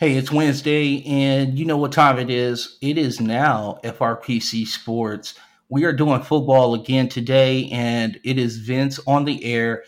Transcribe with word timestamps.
Hey, 0.00 0.14
it's 0.14 0.32
Wednesday, 0.32 1.04
and 1.04 1.58
you 1.58 1.66
know 1.66 1.76
what 1.76 1.92
time 1.92 2.18
it 2.18 2.30
is. 2.30 2.78
It 2.80 2.96
is 2.96 3.20
now 3.20 3.80
FRPC 3.84 4.66
Sports. 4.66 5.34
We 5.68 5.84
are 5.84 5.92
doing 5.92 6.22
football 6.22 6.72
again 6.72 7.10
today, 7.10 7.68
and 7.70 8.18
it 8.24 8.38
is 8.38 8.56
Vince 8.56 8.98
on 9.06 9.26
the 9.26 9.44
air. 9.44 9.84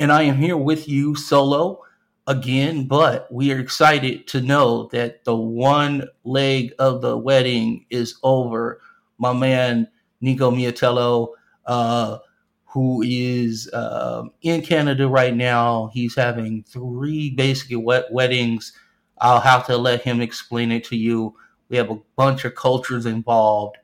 And 0.00 0.10
I 0.10 0.22
am 0.22 0.38
here 0.38 0.56
with 0.56 0.88
you 0.88 1.14
solo 1.14 1.80
again, 2.26 2.88
but 2.88 3.32
we 3.32 3.52
are 3.52 3.60
excited 3.60 4.26
to 4.26 4.40
know 4.40 4.88
that 4.90 5.22
the 5.22 5.36
one 5.36 6.08
leg 6.24 6.74
of 6.80 7.00
the 7.00 7.16
wedding 7.16 7.86
is 7.88 8.18
over. 8.24 8.80
My 9.16 9.32
man, 9.32 9.86
Nico 10.20 10.50
Miatello, 10.50 11.34
uh, 11.66 12.18
who 12.64 13.00
is 13.06 13.70
uh, 13.72 14.24
in 14.42 14.62
Canada 14.62 15.06
right 15.06 15.36
now, 15.36 15.92
he's 15.94 16.16
having 16.16 16.64
three 16.64 17.30
basically 17.30 17.76
weddings 18.10 18.72
I'll 19.18 19.40
have 19.40 19.66
to 19.66 19.76
let 19.76 20.02
him 20.02 20.20
explain 20.20 20.72
it 20.72 20.84
to 20.84 20.96
you. 20.96 21.34
We 21.68 21.76
have 21.76 21.90
a 21.90 22.00
bunch 22.16 22.44
of 22.44 22.54
cultures 22.54 23.06
involved, 23.06 23.76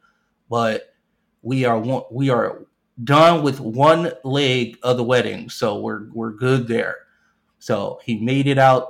but 0.49 0.95
we 1.43 1.65
are 1.65 1.79
one, 1.79 2.05
we 2.11 2.31
are 2.31 2.67
done 3.03 3.43
with 3.43 3.61
one 3.61 4.13
leg 4.25 4.79
of 4.83 4.97
the 4.97 5.05
wedding, 5.05 5.49
so 5.51 5.81
we're 5.81 6.09
we're 6.13 6.33
good 6.33 6.69
there. 6.69 6.97
So 7.59 8.01
he 8.05 8.19
made 8.21 8.47
it 8.47 8.59
out. 8.59 8.89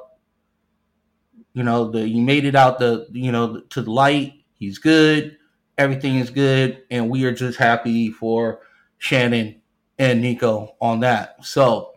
You 1.55 1.63
know, 1.63 1.91
the 1.91 2.07
he 2.07 2.21
made 2.21 2.45
it 2.45 2.55
out 2.55 2.79
the 2.79 3.07
you 3.13 3.33
know 3.33 3.61
to 3.61 3.83
the 3.83 3.91
light. 3.91 4.35
He's 4.55 4.79
good. 4.79 5.37
Everything 5.79 6.17
is 6.17 6.31
good, 6.31 6.83
and 6.91 7.09
we 7.09 7.25
are 7.25 7.33
just 7.33 7.59
happy 7.59 8.11
for 8.11 8.61
Shannon 8.99 9.61
and 9.99 10.21
Nico 10.21 10.75
on 10.81 11.01
that. 11.01 11.45
So 11.45 11.92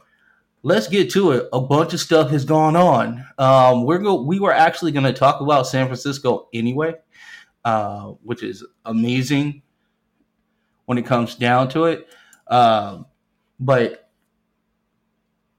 let's 0.66 0.88
get 0.88 1.12
to 1.12 1.30
it. 1.32 1.48
A 1.54 1.62
bunch 1.62 1.94
of 1.94 2.00
stuff 2.00 2.32
has 2.32 2.44
gone 2.44 2.76
on. 2.76 3.24
Um, 3.38 3.86
we're 3.86 4.00
go- 4.00 4.24
we 4.24 4.40
were 4.40 4.52
actually 4.52 4.92
going 4.92 5.06
to 5.06 5.14
talk 5.14 5.40
about 5.40 5.68
San 5.68 5.86
Francisco 5.86 6.50
anyway, 6.56 6.96
uh, 7.64 8.14
which 8.24 8.42
is 8.42 8.66
amazing 8.84 9.62
when 10.86 10.98
it 10.98 11.06
comes 11.06 11.36
down 11.36 11.70
to 11.70 11.86
it. 11.86 12.08
Um, 12.48 13.06
but 13.60 14.10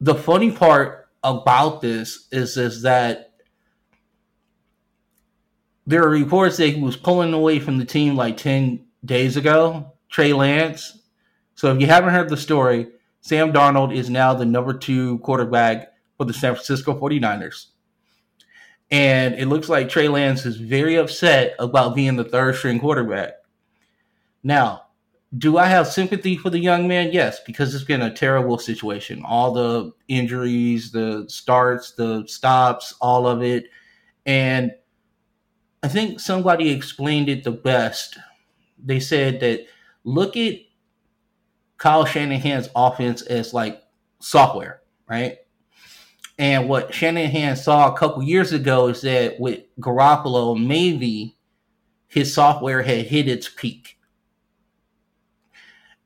the 0.01 0.17
funny 0.17 0.51
part 0.51 1.09
about 1.23 1.81
this 1.81 2.27
is 2.33 2.57
is 2.57 2.83
that 2.83 3.33
there 5.87 6.03
are 6.03 6.11
reports 6.11 6.57
that 6.57 6.71
he 6.71 6.81
was 6.81 6.97
pulling 6.97 7.33
away 7.33 7.61
from 7.61 7.79
the 7.79 7.85
team 7.85 8.17
like 8.17 8.37
10 8.37 8.85
days 9.05 9.37
ago, 9.37 9.93
Trey 10.11 10.33
Lance. 10.33 10.99
So 11.55 11.73
if 11.73 11.81
you 11.81 11.87
haven't 11.87 12.11
heard 12.13 12.29
the 12.29 12.37
story, 12.37 12.89
Sam 13.27 13.53
Darnold 13.53 13.93
is 13.93 14.09
now 14.09 14.35
the 14.35 14.45
number 14.45 14.73
two 14.73 15.19
quarterback 15.19 15.93
for 16.17 16.25
the 16.27 16.33
San 16.33 16.55
Francisco 16.55 16.97
49ers. 16.97 17.67
And 18.89 19.35
it 19.35 19.47
looks 19.47 19.69
like 19.69 19.89
Trey 19.89 20.07
Lance 20.07 20.47
is 20.47 20.59
very 20.59 20.95
upset 20.95 21.57
about 21.59 21.97
being 21.97 22.15
the 22.15 22.23
third 22.23 22.55
string 22.55 22.79
quarterback. 22.79 23.33
Now, 24.45 24.83
do 25.37 25.59
I 25.59 25.67
have 25.67 25.89
sympathy 25.89 26.37
for 26.37 26.51
the 26.51 26.61
young 26.61 26.87
man? 26.87 27.11
Yes, 27.11 27.41
because 27.45 27.75
it's 27.75 27.83
been 27.83 28.03
a 28.03 28.15
terrible 28.15 28.59
situation. 28.59 29.25
All 29.25 29.53
the 29.53 29.91
injuries, 30.07 30.93
the 30.93 31.25
starts, 31.27 31.91
the 31.95 32.23
stops, 32.29 32.95
all 33.01 33.27
of 33.27 33.43
it. 33.43 33.65
And 34.25 34.71
I 35.83 35.89
think 35.89 36.21
somebody 36.21 36.71
explained 36.71 37.29
it 37.29 37.43
the 37.43 37.51
best. 37.51 38.19
They 38.79 39.01
said 39.01 39.41
that 39.41 39.67
look 40.05 40.37
at 40.37 40.59
Kyle 41.79 42.05
Shanahan's 42.05 42.69
offense 42.75 43.23
as 43.23 43.53
like 43.53 43.83
software, 44.21 44.83
right? 45.09 45.39
And 46.39 46.69
what 46.69 46.93
Shanahan 46.93 47.57
saw 47.57 47.93
a 47.93 47.97
couple 47.97 48.23
years 48.23 48.53
ago 48.53 48.89
is 48.89 49.03
that 49.03 49.41
with 49.41 49.61
Garoppolo, 49.81 50.57
maybe 50.65 51.37
his 52.09 52.33
software 52.33 52.83
had 52.83 53.07
hit 53.07 53.29
its 53.29 53.49
peak. 53.49 53.99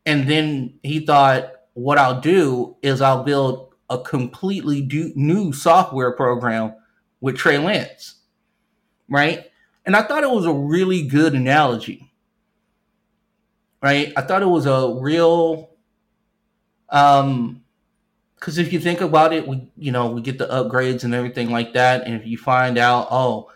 And 0.06 0.28
then 0.28 0.78
he 0.82 1.04
thought, 1.04 1.52
what 1.74 1.98
I'll 1.98 2.20
do 2.20 2.76
is 2.82 3.00
I'll 3.00 3.24
build 3.24 3.74
a 3.88 3.98
completely 3.98 4.82
new 5.16 5.52
software 5.52 6.12
program 6.12 6.74
with 7.20 7.36
Trey 7.36 7.58
Lance, 7.58 8.20
right? 9.08 9.46
And 9.84 9.96
I 9.96 10.02
thought 10.02 10.22
it 10.22 10.30
was 10.30 10.46
a 10.46 10.52
really 10.52 11.06
good 11.06 11.34
analogy 11.34 12.10
right? 13.82 14.12
I 14.16 14.22
thought 14.22 14.42
it 14.42 14.46
was 14.46 14.66
a 14.66 14.94
real, 15.00 15.69
um, 16.90 17.62
because 18.34 18.56
if 18.56 18.72
you 18.72 18.80
think 18.80 19.02
about 19.02 19.32
it, 19.32 19.46
we 19.46 19.68
you 19.76 19.92
know 19.92 20.10
we 20.10 20.22
get 20.22 20.38
the 20.38 20.46
upgrades 20.46 21.04
and 21.04 21.14
everything 21.14 21.50
like 21.50 21.74
that, 21.74 22.06
and 22.06 22.14
if 22.14 22.26
you 22.26 22.38
find 22.38 22.78
out, 22.78 23.08
oh, 23.10 23.50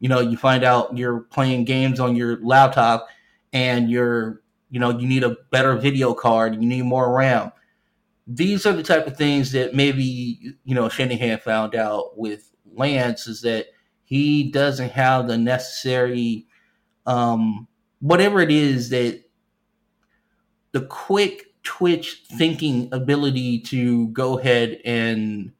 you 0.00 0.08
know, 0.08 0.20
you 0.20 0.36
find 0.36 0.64
out 0.64 0.96
you're 0.96 1.20
playing 1.20 1.64
games 1.64 2.00
on 2.00 2.16
your 2.16 2.38
laptop, 2.42 3.08
and 3.52 3.90
you're 3.90 4.40
you 4.70 4.80
know 4.80 4.90
you 4.98 5.06
need 5.06 5.22
a 5.22 5.36
better 5.50 5.76
video 5.76 6.14
card, 6.14 6.54
you 6.54 6.66
need 6.66 6.82
more 6.82 7.14
RAM. 7.14 7.52
These 8.26 8.64
are 8.66 8.72
the 8.72 8.82
type 8.82 9.06
of 9.06 9.16
things 9.16 9.52
that 9.52 9.74
maybe 9.74 10.54
you 10.64 10.74
know 10.74 10.88
Shanahan 10.88 11.38
found 11.38 11.74
out 11.74 12.18
with 12.18 12.50
Lance 12.74 13.26
is 13.26 13.42
that 13.42 13.66
he 14.04 14.50
doesn't 14.50 14.92
have 14.92 15.28
the 15.28 15.36
necessary 15.36 16.46
um, 17.06 17.68
whatever 18.00 18.40
it 18.40 18.50
is 18.50 18.90
that 18.90 19.22
the 20.72 20.82
quick 20.86 21.51
twitch 21.62 22.24
thinking 22.36 22.88
ability 22.92 23.60
to 23.60 24.08
go 24.08 24.38
ahead 24.38 24.80
and 24.84 25.52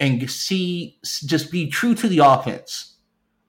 and 0.00 0.30
see 0.30 0.98
just 1.02 1.50
be 1.50 1.68
true 1.68 1.94
to 1.94 2.08
the 2.08 2.18
offense 2.18 2.92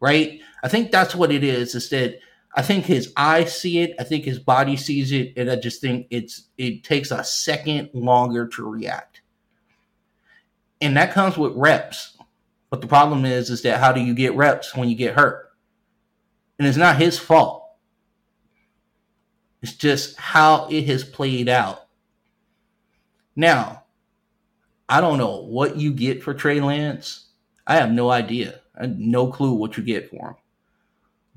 right? 0.04 0.42
I 0.64 0.68
think 0.68 0.92
that's 0.92 1.16
what 1.16 1.32
it 1.32 1.44
is 1.46 1.76
is 1.76 1.90
that 1.90 2.20
i 2.56 2.62
think 2.62 2.86
his 2.86 3.12
eyes 3.18 3.60
see 3.60 3.80
it 3.80 3.96
i 4.00 4.04
think 4.04 4.26
his 4.26 4.38
body 4.38 4.78
sees 4.78 5.12
it 5.12 5.34
and 5.36 5.50
i 5.50 5.56
just 5.56 5.82
think 5.82 6.06
it's 6.12 6.50
it 6.58 6.84
takes 6.84 7.10
a 7.10 7.24
second 7.24 7.90
longer 7.94 8.48
to 8.48 8.70
react. 8.70 9.22
And 10.82 10.98
that 10.98 11.14
comes 11.14 11.38
with 11.38 11.54
reps. 11.56 12.18
But 12.70 12.82
the 12.82 12.88
problem 12.88 13.24
is 13.24 13.50
is 13.50 13.62
that 13.62 13.80
how 13.80 13.94
do 13.94 14.02
you 14.02 14.14
get 14.14 14.36
reps 14.36 14.76
when 14.76 14.90
you 14.90 14.96
get 14.96 15.16
hurt? 15.16 15.50
And 16.60 16.68
it's 16.68 16.78
not 16.78 16.98
his 16.98 17.18
fault 17.18 17.63
it's 19.64 19.74
just 19.74 20.18
how 20.18 20.68
it 20.70 20.86
has 20.88 21.06
played 21.06 21.48
out. 21.48 21.88
Now, 23.34 23.86
I 24.90 25.00
don't 25.00 25.18
know 25.18 25.42
what 25.42 25.78
you 25.78 25.94
get 25.94 26.22
for 26.22 26.34
Trey 26.34 26.60
Lance. 26.60 27.28
I 27.66 27.78
have 27.78 27.90
no 27.90 28.12
idea. 28.12 28.60
I 28.78 28.82
have 28.82 29.00
no 29.00 29.32
clue 29.32 29.54
what 29.54 29.78
you 29.78 29.84
get 29.84 30.10
for 30.10 30.32
him. 30.32 30.36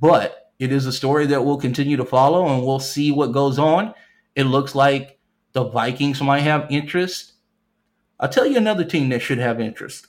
But 0.01 0.51
it 0.59 0.73
is 0.73 0.87
a 0.87 0.93
story 0.93 1.27
that 1.27 1.45
we'll 1.45 1.57
continue 1.57 1.97
to 1.99 2.05
follow 2.05 2.49
and 2.49 2.67
we'll 2.67 2.81
see 2.81 3.13
what 3.13 3.31
goes 3.31 3.61
on. 3.61 3.95
It 4.35 4.45
looks 4.45 4.75
like 4.75 5.21
the 5.53 5.63
Vikings 5.63 6.21
might 6.21 6.41
have 6.41 6.67
interest. 6.69 7.35
I'll 8.19 8.29
tell 8.29 8.47
you 8.47 8.57
another 8.57 8.85
team 8.85 9.09
that 9.11 9.23
should 9.23 9.39
have 9.39 9.61
interest. 9.61 10.09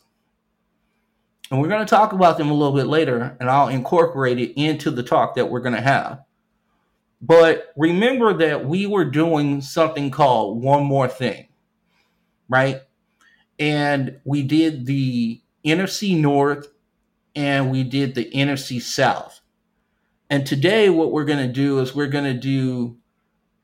And 1.51 1.61
we're 1.61 1.69
going 1.69 1.85
to 1.85 1.89
talk 1.89 2.13
about 2.13 2.39
them 2.39 2.49
a 2.49 2.53
little 2.53 2.75
bit 2.75 2.87
later, 2.87 3.37
and 3.39 3.49
I'll 3.49 3.69
incorporate 3.69 4.39
it 4.39 4.59
into 4.59 4.89
the 4.89 5.03
talk 5.03 5.35
that 5.35 5.49
we're 5.49 5.61
going 5.61 5.75
to 5.75 5.81
have. 5.81 6.23
But 7.21 7.73
remember 7.75 8.33
that 8.33 8.65
we 8.65 8.85
were 8.85 9.05
doing 9.05 9.61
something 9.61 10.11
called 10.11 10.61
One 10.61 10.83
More 10.83 11.07
Thing, 11.07 11.47
right? 12.47 12.81
And 13.57 14.19
we 14.23 14.43
did 14.43 14.85
the 14.85 15.41
NFC 15.65 16.19
North 16.19 16.67
and 17.35 17.71
we 17.71 17.83
did 17.83 18.13
the 18.13 18.29
NFC 18.31 18.81
South. 18.81 19.41
And 20.29 20.45
today, 20.45 20.89
what 20.89 21.11
we're 21.11 21.25
going 21.25 21.45
to 21.45 21.51
do 21.51 21.79
is 21.79 21.95
we're 21.95 22.07
going 22.07 22.25
to 22.25 22.33
do 22.33 22.97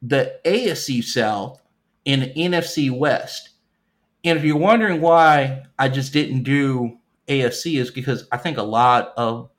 the 0.01 0.39
AFC 0.45 1.03
South 1.03 1.61
and 2.05 2.21
the 2.21 2.33
NFC 2.33 2.89
West. 2.89 3.49
And 4.23 4.37
if 4.37 4.45
you're 4.45 4.57
wondering 4.57 5.01
why 5.01 5.63
I 5.77 5.89
just 5.89 6.13
didn't 6.13 6.43
do 6.43 6.97
AFC, 7.27 7.79
is 7.79 7.91
because 7.91 8.27
I 8.31 8.37
think 8.37 8.57
a 8.57 8.63
lot 8.63 9.13
of 9.17 9.49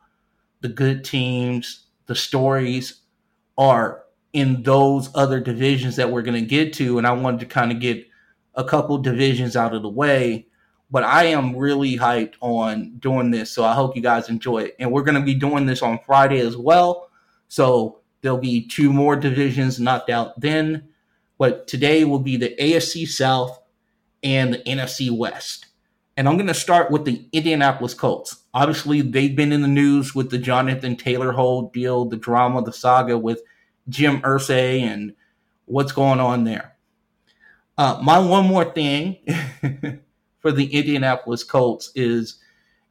the 0.61 0.69
good 0.69 1.05
teams, 1.05 1.85
the 2.07 2.15
stories 2.15 3.01
are 3.57 4.05
in 4.33 4.63
those 4.63 5.11
other 5.15 5.41
divisions 5.41 5.97
that 5.97 6.11
we're 6.11 6.23
going 6.23 6.41
to 6.41 6.47
get 6.47 6.73
to. 6.75 6.99
And 6.99 7.07
I 7.07 7.13
wanted 7.13 7.41
to 7.41 7.47
kind 7.47 7.71
of 7.71 7.81
get 7.81 8.07
a 8.55 8.65
couple 8.65 8.99
divisions 8.99 9.57
out 9.57 9.75
of 9.75 9.83
the 9.83 9.89
way. 9.89 10.49
But 10.91 11.05
I 11.05 11.25
am 11.27 11.57
really 11.57 11.97
hyped 11.97 12.35
on 12.41 12.97
doing 12.99 13.31
this. 13.31 13.51
So 13.51 13.65
I 13.65 13.75
hope 13.75 13.97
you 13.97 14.03
guys 14.03 14.29
enjoy 14.29 14.59
it. 14.65 14.77
And 14.79 14.93
we're 14.93 15.03
going 15.03 15.19
to 15.19 15.25
be 15.25 15.35
doing 15.35 15.67
this 15.67 15.83
on 15.83 15.99
Friday 16.05 16.41
as 16.41 16.57
well. 16.57 17.11
So 17.49 18.01
there'll 18.21 18.39
be 18.39 18.67
two 18.67 18.93
more 18.93 19.17
divisions 19.17 19.81
knocked 19.81 20.11
out 20.11 20.41
then. 20.41 20.89
But 21.39 21.67
today 21.67 22.05
will 22.05 22.21
be 22.21 22.37
the 22.37 22.55
AFC 22.61 23.09
South 23.09 23.61
and 24.23 24.55
the 24.55 24.59
NFC 24.59 25.17
West. 25.17 25.67
And 26.17 26.29
I'm 26.29 26.37
going 26.37 26.47
to 26.47 26.55
start 26.55 26.91
with 26.91 27.05
the 27.05 27.29
Indianapolis 27.33 27.95
Colts. 27.95 28.45
Obviously, 28.55 29.01
they've 29.01 29.35
been 29.35 29.53
in 29.53 29.63
the 29.63 29.69
news 29.69 30.15
with 30.15 30.31
the 30.31 30.39
Jonathan 30.39 30.97
Taylor 30.97 31.33
Hold 31.33 31.73
deal, 31.73 32.05
the 32.05 32.17
drama, 32.17 32.63
the 32.63 32.73
saga 32.73 33.19
with 33.19 33.43
Jim 33.89 34.21
Irsay 34.21 34.81
and 34.81 35.15
what's 35.65 35.93
going 35.93 36.21
on 36.21 36.45
there. 36.45 36.77
Uh, 37.77 38.01
my 38.03 38.19
one 38.19 38.47
more 38.47 38.65
thing 38.65 39.19
for 40.39 40.53
the 40.53 40.67
Indianapolis 40.73 41.43
Colts 41.43 41.91
is 41.95 42.39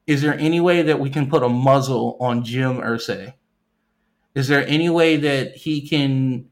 is 0.05 0.21
there 0.21 0.37
any 0.37 0.59
way 0.59 0.81
that 0.81 0.99
we 0.99 1.09
can 1.09 1.29
put 1.29 1.43
a 1.43 1.49
muzzle 1.49 2.17
on 2.19 2.43
Jim 2.43 2.79
Irsay? 2.79 3.33
Is 4.35 4.49
there 4.49 4.67
any 4.67 4.89
way 4.89 5.15
that 5.15 5.55
he 5.55 5.87
can 5.87 6.49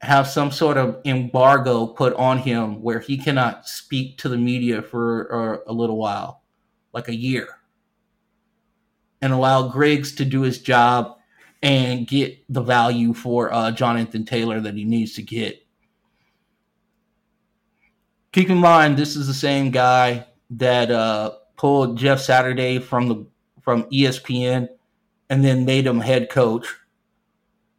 have 0.00 0.26
some 0.26 0.50
sort 0.50 0.78
of 0.78 1.00
embargo 1.04 1.86
put 1.86 2.14
on 2.14 2.38
him 2.38 2.80
where 2.82 3.00
he 3.00 3.18
cannot 3.18 3.66
speak 3.68 4.16
to 4.18 4.28
the 4.28 4.38
media 4.38 4.82
for 4.82 5.26
a, 5.26 5.70
a 5.70 5.72
little 5.72 5.98
while, 5.98 6.42
like 6.92 7.08
a 7.08 7.14
year, 7.14 7.48
and 9.20 9.32
allow 9.32 9.68
Griggs 9.68 10.12
to 10.14 10.24
do 10.24 10.40
his 10.40 10.60
job 10.60 11.16
and 11.62 12.06
get 12.06 12.42
the 12.48 12.62
value 12.62 13.12
for 13.12 13.52
uh, 13.52 13.70
Jonathan 13.70 14.24
Taylor 14.24 14.60
that 14.60 14.74
he 14.74 14.84
needs 14.84 15.14
to 15.14 15.22
get? 15.22 15.66
Keep 18.32 18.48
in 18.48 18.58
mind, 18.58 18.96
this 18.96 19.16
is 19.16 19.26
the 19.26 19.34
same 19.34 19.70
guy 19.70 20.26
that 20.50 20.90
uh, 20.90 21.32
pulled 21.56 21.98
Jeff 21.98 22.20
Saturday 22.20 22.78
from 22.78 23.08
the 23.08 23.26
from 23.60 23.84
ESPN 23.90 24.68
and 25.28 25.44
then 25.44 25.64
made 25.64 25.86
him 25.86 26.00
head 26.00 26.30
coach. 26.30 26.66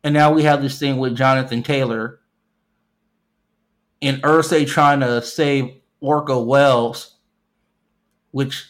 And 0.04 0.14
now 0.14 0.34
we 0.34 0.44
have 0.44 0.62
this 0.62 0.80
thing 0.80 0.98
with 0.98 1.16
Jonathan 1.16 1.62
Taylor 1.64 2.20
and 4.02 4.22
Irsay 4.24 4.68
trying 4.68 5.02
to 5.02 5.22
save 5.22 5.76
Orca 6.00 6.40
Wells, 6.42 7.18
which 8.32 8.66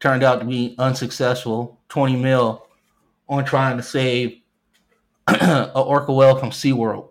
turned 0.00 0.22
out 0.22 0.40
to 0.40 0.46
be 0.46 0.74
unsuccessful, 0.78 1.80
20 1.88 2.16
mil 2.16 2.66
on 3.28 3.44
trying 3.44 3.76
to 3.76 3.82
save 3.82 4.40
a 5.28 5.80
Orca 5.80 6.12
Well 6.12 6.38
from 6.38 6.50
SeaWorld. 6.50 7.10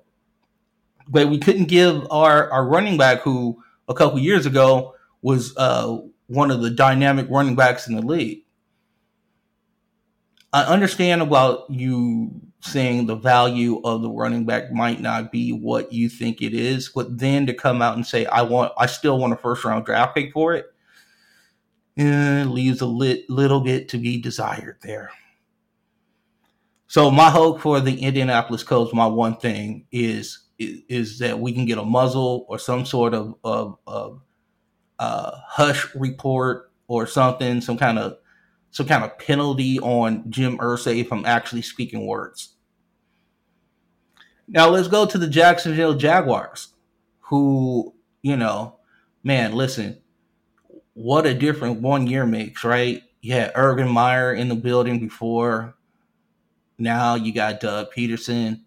But 1.08 1.30
we 1.30 1.40
couldn't 1.40 1.66
give 1.66 2.06
our, 2.12 2.52
our 2.52 2.66
running 2.66 2.98
back, 2.98 3.22
who 3.22 3.62
a 3.88 3.94
couple 3.94 4.20
years 4.20 4.46
ago 4.46 4.96
was 5.22 5.56
uh, 5.58 5.98
one 6.28 6.52
of 6.52 6.62
the 6.62 6.70
dynamic 6.70 7.28
running 7.30 7.56
backs 7.56 7.88
in 7.88 7.96
the 7.96 8.02
league. 8.02 8.44
I 10.52 10.64
understand 10.64 11.22
about 11.22 11.66
you 11.70 12.42
saying 12.64 13.06
the 13.06 13.16
value 13.16 13.82
of 13.84 14.02
the 14.02 14.10
running 14.10 14.46
back 14.46 14.72
might 14.72 15.02
not 15.02 15.32
be 15.32 15.52
what 15.52 15.92
you 15.92 16.10
think 16.10 16.42
it 16.42 16.54
is, 16.54 16.90
but 16.90 17.18
then 17.18 17.46
to 17.46 17.54
come 17.54 17.82
out 17.82 17.96
and 17.96 18.06
say 18.06 18.26
I 18.26 18.42
want, 18.42 18.72
I 18.78 18.86
still 18.86 19.20
want 19.20 19.34
a 19.34 19.38
first 19.38 19.64
round 19.66 19.86
draft 19.86 20.16
pick 20.16 20.32
for 20.32 20.54
it, 20.54 20.66
eh, 21.98 22.44
leaves 22.46 22.82
a 22.82 22.86
lit, 22.86 23.30
little 23.30 23.62
bit 23.62 23.90
to 23.90 23.98
be 23.98 24.22
desired 24.22 24.78
there. 24.82 25.12
So 26.88 27.10
my 27.12 27.30
hope 27.30 27.60
for 27.60 27.80
the 27.80 28.02
Indianapolis 28.02 28.64
Colts, 28.64 28.94
my 28.94 29.08
one 29.08 29.38
thing 29.38 29.88
is 29.92 30.40
is, 30.60 30.82
is 30.88 31.20
that 31.20 31.40
we 31.40 31.52
can 31.52 31.66
get 31.66 31.80
a 31.80 31.84
muzzle 31.84 32.46
or 32.48 32.60
some 32.60 32.86
sort 32.86 33.14
of 33.14 33.36
of, 33.44 33.78
of 33.88 34.22
uh, 35.00 35.32
hush 35.48 35.94
report 35.96 36.72
or 36.88 37.08
something, 37.08 37.62
some 37.62 37.78
kind 37.78 37.98
of 37.98 38.18
some 38.70 38.88
kind 38.88 39.04
of 39.04 39.18
penalty 39.20 39.80
on 39.80 40.30
Jim 40.30 40.58
Irsay 40.58 41.08
from 41.08 41.26
actually 41.26 41.62
speaking 41.62 42.06
words. 42.06 42.53
Now 44.48 44.70
let's 44.70 44.88
go 44.88 45.06
to 45.06 45.18
the 45.18 45.28
Jacksonville 45.28 45.94
Jaguars, 45.94 46.70
who, 47.20 47.94
you 48.22 48.36
know, 48.36 48.78
man, 49.24 49.54
listen, 49.54 50.02
what 50.94 51.26
a 51.26 51.34
different 51.34 51.82
one 51.82 52.08
year 52.08 52.26
makes, 52.26 52.64
right? 52.64 53.02
You 53.22 53.34
had 53.34 53.54
Urban 53.56 53.90
Meyer 53.90 54.34
in 54.34 54.50
the 54.50 54.56
building 54.56 55.00
before. 55.00 55.76
Now 56.78 57.16
you 57.16 57.34
got 57.34 57.62
Doug 57.62 57.88
Pederson. 57.96 58.62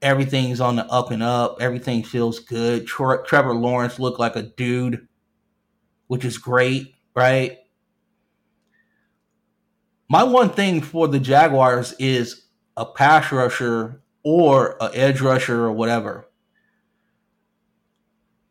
Everything's 0.00 0.60
on 0.60 0.76
the 0.76 0.86
up 0.86 1.10
and 1.10 1.22
up. 1.22 1.58
Everything 1.60 2.02
feels 2.02 2.38
good. 2.38 2.86
Tre- 2.86 3.22
Trevor 3.26 3.54
Lawrence 3.54 3.98
looked 3.98 4.20
like 4.20 4.36
a 4.36 4.42
dude, 4.42 5.08
which 6.06 6.24
is 6.24 6.38
great, 6.38 6.94
right? 7.14 7.58
My 10.08 10.22
one 10.22 10.50
thing 10.50 10.80
for 10.80 11.08
the 11.08 11.20
Jaguars 11.20 11.94
is 11.98 12.46
a 12.76 12.86
pass 12.86 13.30
rusher 13.30 14.02
or 14.22 14.76
an 14.80 14.90
edge 14.94 15.20
rusher 15.20 15.64
or 15.64 15.72
whatever. 15.72 16.26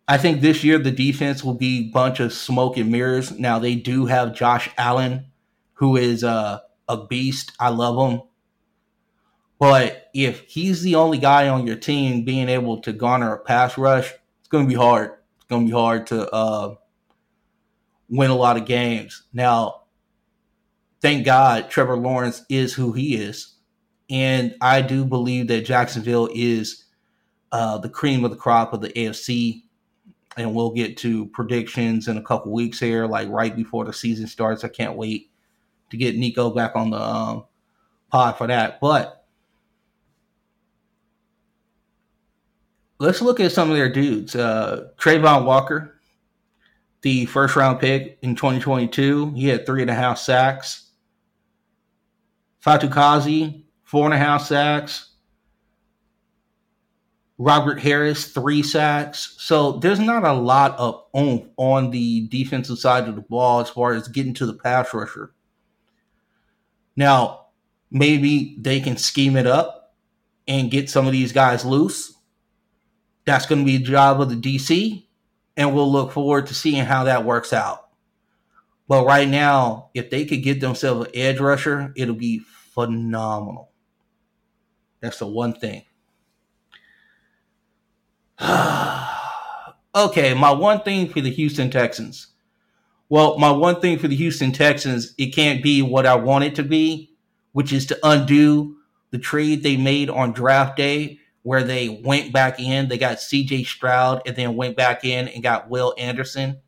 I 0.07 0.17
think 0.17 0.41
this 0.41 0.63
year 0.63 0.79
the 0.79 0.91
defense 0.91 1.43
will 1.43 1.53
be 1.53 1.89
a 1.89 1.91
bunch 1.91 2.19
of 2.19 2.33
smoke 2.33 2.77
and 2.77 2.91
mirrors. 2.91 3.37
Now 3.37 3.59
they 3.59 3.75
do 3.75 4.07
have 4.07 4.33
Josh 4.33 4.69
Allen, 4.77 5.25
who 5.73 5.97
is 5.97 6.23
a, 6.23 6.63
a 6.87 7.05
beast. 7.05 7.51
I 7.59 7.69
love 7.69 8.11
him. 8.11 8.21
But 9.59 10.09
if 10.13 10.45
he's 10.47 10.81
the 10.81 10.95
only 10.95 11.17
guy 11.17 11.49
on 11.49 11.67
your 11.67 11.75
team 11.75 12.25
being 12.25 12.49
able 12.49 12.81
to 12.81 12.93
garner 12.93 13.33
a 13.33 13.39
pass 13.39 13.77
rush, 13.77 14.11
it's 14.39 14.49
going 14.49 14.65
to 14.65 14.69
be 14.69 14.79
hard. 14.79 15.11
It's 15.35 15.45
going 15.45 15.65
to 15.65 15.69
be 15.69 15.77
hard 15.77 16.07
to 16.07 16.31
uh, 16.31 16.75
win 18.09 18.31
a 18.31 18.35
lot 18.35 18.57
of 18.57 18.65
games. 18.65 19.23
Now, 19.31 19.83
thank 21.01 21.25
God 21.25 21.69
Trevor 21.69 21.97
Lawrence 21.97 22.43
is 22.49 22.73
who 22.73 22.93
he 22.93 23.15
is. 23.15 23.55
And 24.09 24.55
I 24.61 24.81
do 24.81 25.05
believe 25.05 25.47
that 25.47 25.65
Jacksonville 25.65 26.29
is 26.33 26.85
uh, 27.51 27.77
the 27.77 27.89
cream 27.89 28.23
of 28.25 28.31
the 28.31 28.37
crop 28.37 28.73
of 28.73 28.81
the 28.81 28.89
AFC. 28.89 29.63
And 30.37 30.55
we'll 30.55 30.71
get 30.71 30.97
to 30.97 31.25
predictions 31.27 32.07
in 32.07 32.17
a 32.17 32.23
couple 32.23 32.51
weeks 32.53 32.79
here, 32.79 33.05
like 33.05 33.27
right 33.29 33.55
before 33.55 33.85
the 33.85 33.93
season 33.93 34.27
starts. 34.27 34.63
I 34.63 34.69
can't 34.69 34.95
wait 34.95 35.31
to 35.89 35.97
get 35.97 36.15
Nico 36.15 36.49
back 36.51 36.75
on 36.75 36.91
the 36.91 37.01
um, 37.01 37.45
pod 38.09 38.37
for 38.37 38.47
that. 38.47 38.79
But 38.79 39.25
let's 42.99 43.21
look 43.21 43.39
at 43.39 43.51
some 43.51 43.69
of 43.69 43.75
their 43.75 43.91
dudes. 43.91 44.35
Uh, 44.35 44.89
Travon 44.97 45.45
Walker, 45.45 45.99
the 47.01 47.25
first 47.25 47.55
round 47.55 47.79
pick 47.79 48.19
in 48.21 48.35
2022, 48.35 49.33
he 49.33 49.47
had 49.47 49.65
three 49.65 49.81
and 49.81 49.91
a 49.91 49.95
half 49.95 50.19
sacks. 50.19 50.91
Fatukasi, 52.63 53.63
four 53.89 54.05
and 54.05 54.13
a 54.13 54.17
half 54.19 54.45
sacks. 54.45 55.07
Robert 57.39 57.79
Harris, 57.79 58.27
three 58.27 58.61
sacks. 58.61 59.35
So 59.39 59.79
there's 59.79 59.99
not 59.99 60.23
a 60.23 60.33
lot 60.33 60.77
of 60.77 61.05
oomph 61.17 61.47
on 61.57 61.89
the 61.89 62.27
defensive 62.27 62.77
side 62.77 63.07
of 63.07 63.15
the 63.15 63.21
ball 63.21 63.61
as 63.61 63.69
far 63.69 63.93
as 63.93 64.07
getting 64.07 64.35
to 64.35 64.45
the 64.45 64.53
pass 64.53 64.93
rusher. 64.93 65.33
Now, 66.95 67.47
maybe 67.89 68.57
they 68.59 68.79
can 68.79 68.95
scheme 68.95 69.35
it 69.35 69.47
up 69.47 69.95
and 70.47 70.69
get 70.69 70.91
some 70.91 71.07
of 71.07 71.11
these 71.11 71.31
guys 71.31 71.65
loose. 71.65 72.13
That's 73.25 73.47
going 73.47 73.61
to 73.61 73.65
be 73.65 73.77
a 73.77 73.79
job 73.79 74.21
of 74.21 74.29
the 74.29 74.35
DC, 74.35 75.03
and 75.57 75.73
we'll 75.73 75.91
look 75.91 76.11
forward 76.11 76.45
to 76.47 76.53
seeing 76.53 76.85
how 76.85 77.05
that 77.05 77.25
works 77.25 77.53
out. 77.53 77.89
But 78.87 79.05
right 79.07 79.27
now, 79.27 79.89
if 79.95 80.11
they 80.11 80.25
could 80.25 80.43
get 80.43 80.61
themselves 80.61 81.07
an 81.07 81.11
edge 81.15 81.39
rusher, 81.39 81.91
it'll 81.95 82.13
be 82.13 82.39
phenomenal. 82.39 83.68
That's 85.01 85.19
the 85.19 85.27
one 85.27 85.53
thing. 85.53 85.83
okay, 89.95 90.33
my 90.33 90.51
one 90.51 90.81
thing 90.81 91.09
for 91.09 91.21
the 91.21 91.31
Houston 91.31 91.69
Texans. 91.69 92.27
Well, 93.09 93.37
my 93.39 93.51
one 93.51 93.81
thing 93.81 93.97
for 93.97 94.07
the 94.07 94.15
Houston 94.15 94.51
Texans, 94.51 95.15
it 95.17 95.33
can't 95.33 95.63
be 95.63 95.81
what 95.81 96.05
I 96.05 96.15
want 96.15 96.43
it 96.43 96.55
to 96.55 96.63
be, 96.63 97.11
which 97.53 97.73
is 97.73 97.87
to 97.87 97.99
undo 98.03 98.77
the 99.11 99.17
trade 99.17 99.63
they 99.63 99.77
made 99.77 100.09
on 100.09 100.31
draft 100.31 100.77
day 100.77 101.19
where 101.43 101.63
they 101.63 101.89
went 101.89 102.31
back 102.31 102.59
in, 102.59 102.87
they 102.87 102.97
got 102.97 103.17
CJ 103.17 103.65
Stroud 103.65 104.21
and 104.25 104.35
then 104.35 104.55
went 104.55 104.77
back 104.77 105.03
in 105.03 105.27
and 105.29 105.41
got 105.41 105.69
Will 105.69 105.95
Anderson. 105.97 106.59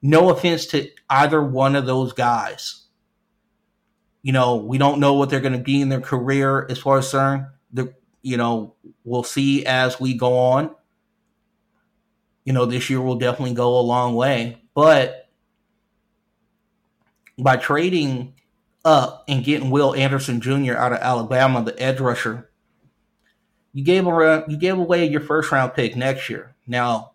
No 0.00 0.30
offense 0.30 0.66
to 0.66 0.90
either 1.08 1.42
one 1.42 1.76
of 1.76 1.86
those 1.86 2.12
guys. 2.12 2.81
You 4.22 4.32
know, 4.32 4.56
we 4.56 4.78
don't 4.78 5.00
know 5.00 5.14
what 5.14 5.30
they're 5.30 5.40
going 5.40 5.52
to 5.52 5.58
be 5.58 5.80
in 5.80 5.88
their 5.88 6.00
career 6.00 6.66
as 6.70 6.78
far 6.78 6.98
as 6.98 7.06
concerned. 7.06 7.46
The, 7.72 7.92
you 8.22 8.36
know, 8.36 8.74
we'll 9.04 9.24
see 9.24 9.66
as 9.66 9.98
we 9.98 10.14
go 10.14 10.38
on. 10.38 10.74
You 12.44 12.52
know, 12.52 12.64
this 12.66 12.88
year 12.88 13.00
will 13.00 13.16
definitely 13.16 13.54
go 13.54 13.78
a 13.78 13.80
long 13.80 14.14
way. 14.14 14.62
But 14.74 15.28
by 17.38 17.56
trading 17.56 18.34
up 18.84 19.24
and 19.28 19.44
getting 19.44 19.70
Will 19.70 19.94
Anderson 19.94 20.40
Jr. 20.40 20.74
out 20.74 20.92
of 20.92 20.98
Alabama, 20.98 21.62
the 21.64 21.80
edge 21.80 22.00
rusher, 22.00 22.50
you 23.72 23.84
gave 23.84 24.06
away, 24.06 24.44
you 24.48 24.56
gave 24.56 24.78
away 24.78 25.08
your 25.08 25.20
first 25.20 25.50
round 25.50 25.74
pick 25.74 25.96
next 25.96 26.28
year. 26.28 26.54
Now, 26.66 27.12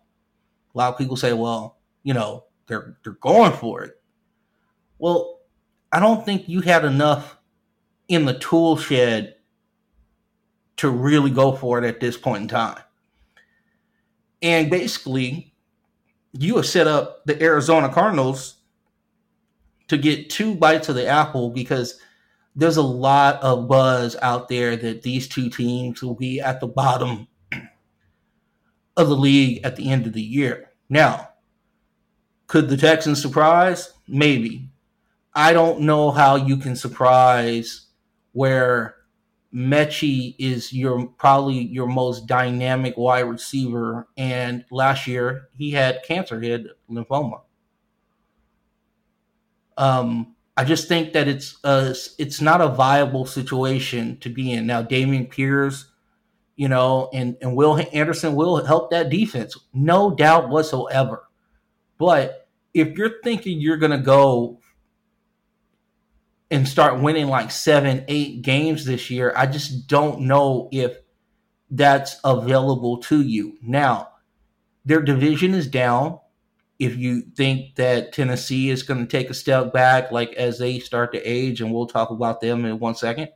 a 0.74 0.78
lot 0.78 0.92
of 0.92 0.98
people 0.98 1.16
say, 1.16 1.32
well, 1.32 1.78
you 2.02 2.14
know, 2.14 2.44
they're 2.66 2.96
they're 3.02 3.14
going 3.14 3.52
for 3.52 3.82
it. 3.82 4.00
Well, 4.98 5.37
I 5.92 6.00
don't 6.00 6.24
think 6.24 6.48
you 6.48 6.60
had 6.62 6.84
enough 6.84 7.38
in 8.08 8.24
the 8.26 8.38
tool 8.38 8.76
shed 8.76 9.36
to 10.78 10.90
really 10.90 11.30
go 11.30 11.52
for 11.52 11.78
it 11.78 11.84
at 11.84 12.00
this 12.00 12.16
point 12.16 12.42
in 12.42 12.48
time. 12.48 12.80
And 14.42 14.70
basically, 14.70 15.54
you 16.32 16.56
have 16.56 16.66
set 16.66 16.86
up 16.86 17.24
the 17.26 17.42
Arizona 17.42 17.88
Cardinals 17.88 18.56
to 19.88 19.98
get 19.98 20.30
two 20.30 20.54
bites 20.54 20.88
of 20.88 20.94
the 20.94 21.06
apple 21.06 21.50
because 21.50 22.00
there's 22.54 22.76
a 22.76 22.82
lot 22.82 23.42
of 23.42 23.68
buzz 23.68 24.16
out 24.22 24.48
there 24.48 24.76
that 24.76 25.02
these 25.02 25.28
two 25.28 25.50
teams 25.50 26.02
will 26.02 26.14
be 26.14 26.40
at 26.40 26.60
the 26.60 26.66
bottom 26.66 27.28
of 28.96 29.08
the 29.08 29.16
league 29.16 29.60
at 29.64 29.76
the 29.76 29.90
end 29.90 30.06
of 30.06 30.12
the 30.12 30.22
year. 30.22 30.70
Now, 30.88 31.28
Could 32.46 32.68
the 32.68 32.76
Texans 32.76 33.20
surprise? 33.20 33.92
Maybe. 34.08 34.67
I 35.38 35.52
don't 35.52 35.82
know 35.82 36.10
how 36.10 36.34
you 36.34 36.56
can 36.56 36.74
surprise 36.74 37.86
where 38.32 38.96
Metchie 39.54 40.34
is 40.36 40.72
your 40.72 41.06
probably 41.16 41.58
your 41.58 41.86
most 41.86 42.26
dynamic 42.26 42.96
wide 42.96 43.20
receiver, 43.20 44.08
and 44.16 44.64
last 44.72 45.06
year 45.06 45.48
he 45.56 45.70
had 45.70 46.02
cancer, 46.02 46.40
he 46.40 46.50
had 46.50 46.66
lymphoma. 46.90 47.42
Um, 49.76 50.34
I 50.56 50.64
just 50.64 50.88
think 50.88 51.12
that 51.12 51.28
it's 51.28 51.56
a, 51.62 51.94
it's 52.18 52.40
not 52.40 52.60
a 52.60 52.66
viable 52.66 53.24
situation 53.24 54.18
to 54.18 54.28
be 54.28 54.50
in 54.50 54.66
now. 54.66 54.82
Dameon 54.82 55.30
Pierce, 55.30 55.88
you 56.56 56.68
know, 56.68 57.10
and 57.14 57.36
and 57.40 57.54
Will 57.54 57.80
Anderson 57.92 58.34
will 58.34 58.64
help 58.64 58.90
that 58.90 59.08
defense, 59.08 59.56
no 59.72 60.10
doubt 60.10 60.48
whatsoever. 60.48 61.28
But 61.96 62.48
if 62.74 62.98
you're 62.98 63.22
thinking 63.22 63.60
you're 63.60 63.76
going 63.76 63.92
to 63.92 63.98
go 63.98 64.57
and 66.50 66.66
start 66.66 67.00
winning 67.00 67.28
like 67.28 67.50
seven, 67.50 68.04
eight 68.08 68.42
games 68.42 68.84
this 68.84 69.10
year, 69.10 69.32
I 69.36 69.46
just 69.46 69.86
don't 69.86 70.22
know 70.22 70.68
if 70.72 70.96
that's 71.70 72.18
available 72.24 72.98
to 72.98 73.20
you. 73.20 73.58
Now, 73.62 74.08
their 74.84 75.02
division 75.02 75.54
is 75.54 75.66
down. 75.66 76.18
If 76.78 76.96
you 76.96 77.22
think 77.36 77.74
that 77.74 78.12
Tennessee 78.12 78.70
is 78.70 78.82
going 78.82 79.00
to 79.00 79.06
take 79.06 79.30
a 79.30 79.34
step 79.34 79.72
back, 79.72 80.10
like 80.10 80.32
as 80.34 80.58
they 80.58 80.78
start 80.78 81.12
to 81.12 81.20
age, 81.20 81.60
and 81.60 81.72
we'll 81.72 81.86
talk 81.86 82.10
about 82.10 82.40
them 82.40 82.64
in 82.64 82.78
one 82.78 82.94
second. 82.94 83.28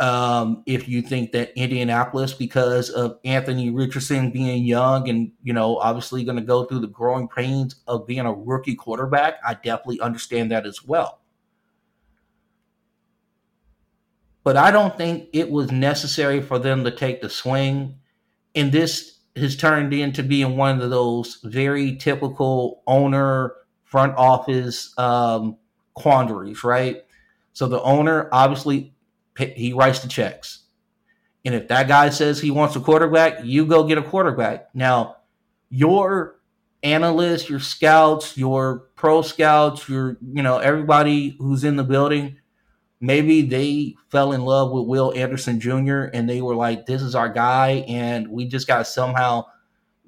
Um, 0.00 0.62
if 0.66 0.88
you 0.88 1.02
think 1.02 1.32
that 1.32 1.52
Indianapolis, 1.56 2.32
because 2.32 2.88
of 2.90 3.18
Anthony 3.24 3.70
Richardson 3.70 4.30
being 4.30 4.64
young 4.64 5.08
and 5.10 5.32
you 5.42 5.52
know 5.52 5.76
obviously 5.76 6.24
going 6.24 6.38
to 6.38 6.42
go 6.42 6.64
through 6.64 6.80
the 6.80 6.86
growing 6.86 7.28
pains 7.28 7.76
of 7.86 8.06
being 8.06 8.20
a 8.20 8.32
rookie 8.32 8.74
quarterback, 8.74 9.34
I 9.46 9.54
definitely 9.54 10.00
understand 10.00 10.50
that 10.50 10.66
as 10.66 10.82
well. 10.82 11.19
But 14.42 14.56
I 14.56 14.70
don't 14.70 14.96
think 14.96 15.28
it 15.32 15.50
was 15.50 15.70
necessary 15.70 16.40
for 16.40 16.58
them 16.58 16.84
to 16.84 16.90
take 16.90 17.20
the 17.20 17.30
swing. 17.30 17.96
And 18.54 18.72
this 18.72 19.18
has 19.36 19.56
turned 19.56 19.92
into 19.92 20.22
being 20.22 20.56
one 20.56 20.80
of 20.80 20.90
those 20.90 21.38
very 21.44 21.96
typical 21.96 22.82
owner 22.86 23.54
front 23.84 24.16
office 24.16 24.96
um, 24.98 25.56
quandaries, 25.94 26.64
right? 26.64 27.04
So 27.52 27.68
the 27.68 27.82
owner 27.82 28.28
obviously 28.32 28.94
he 29.36 29.72
writes 29.72 30.00
the 30.00 30.08
checks, 30.08 30.64
and 31.44 31.54
if 31.54 31.68
that 31.68 31.88
guy 31.88 32.10
says 32.10 32.40
he 32.40 32.50
wants 32.50 32.76
a 32.76 32.80
quarterback, 32.80 33.44
you 33.44 33.66
go 33.66 33.84
get 33.84 33.98
a 33.98 34.02
quarterback. 34.02 34.74
Now, 34.74 35.16
your 35.70 36.40
analysts, 36.82 37.48
your 37.48 37.60
scouts, 37.60 38.36
your 38.36 38.88
pro 38.96 39.22
scouts, 39.22 39.88
your 39.88 40.18
you 40.20 40.42
know 40.42 40.58
everybody 40.58 41.36
who's 41.38 41.64
in 41.64 41.76
the 41.76 41.84
building 41.84 42.36
maybe 43.00 43.42
they 43.42 43.96
fell 44.10 44.32
in 44.32 44.44
love 44.44 44.70
with 44.72 44.86
Will 44.86 45.12
Anderson 45.14 45.58
Jr. 45.60 46.04
and 46.12 46.28
they 46.28 46.40
were 46.42 46.54
like, 46.54 46.86
"This 46.86 47.02
is 47.02 47.14
our 47.14 47.28
guy, 47.28 47.84
and 47.88 48.28
we 48.28 48.46
just 48.46 48.66
got 48.66 48.78
to 48.78 48.84
somehow 48.84 49.46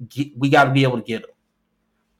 get, 0.09 0.29
we 0.39 0.49
got 0.49 0.65
to 0.65 0.71
be 0.71 0.83
able 0.85 0.99
to 0.99 1.05
get 1.05 1.23
him." 1.23 1.31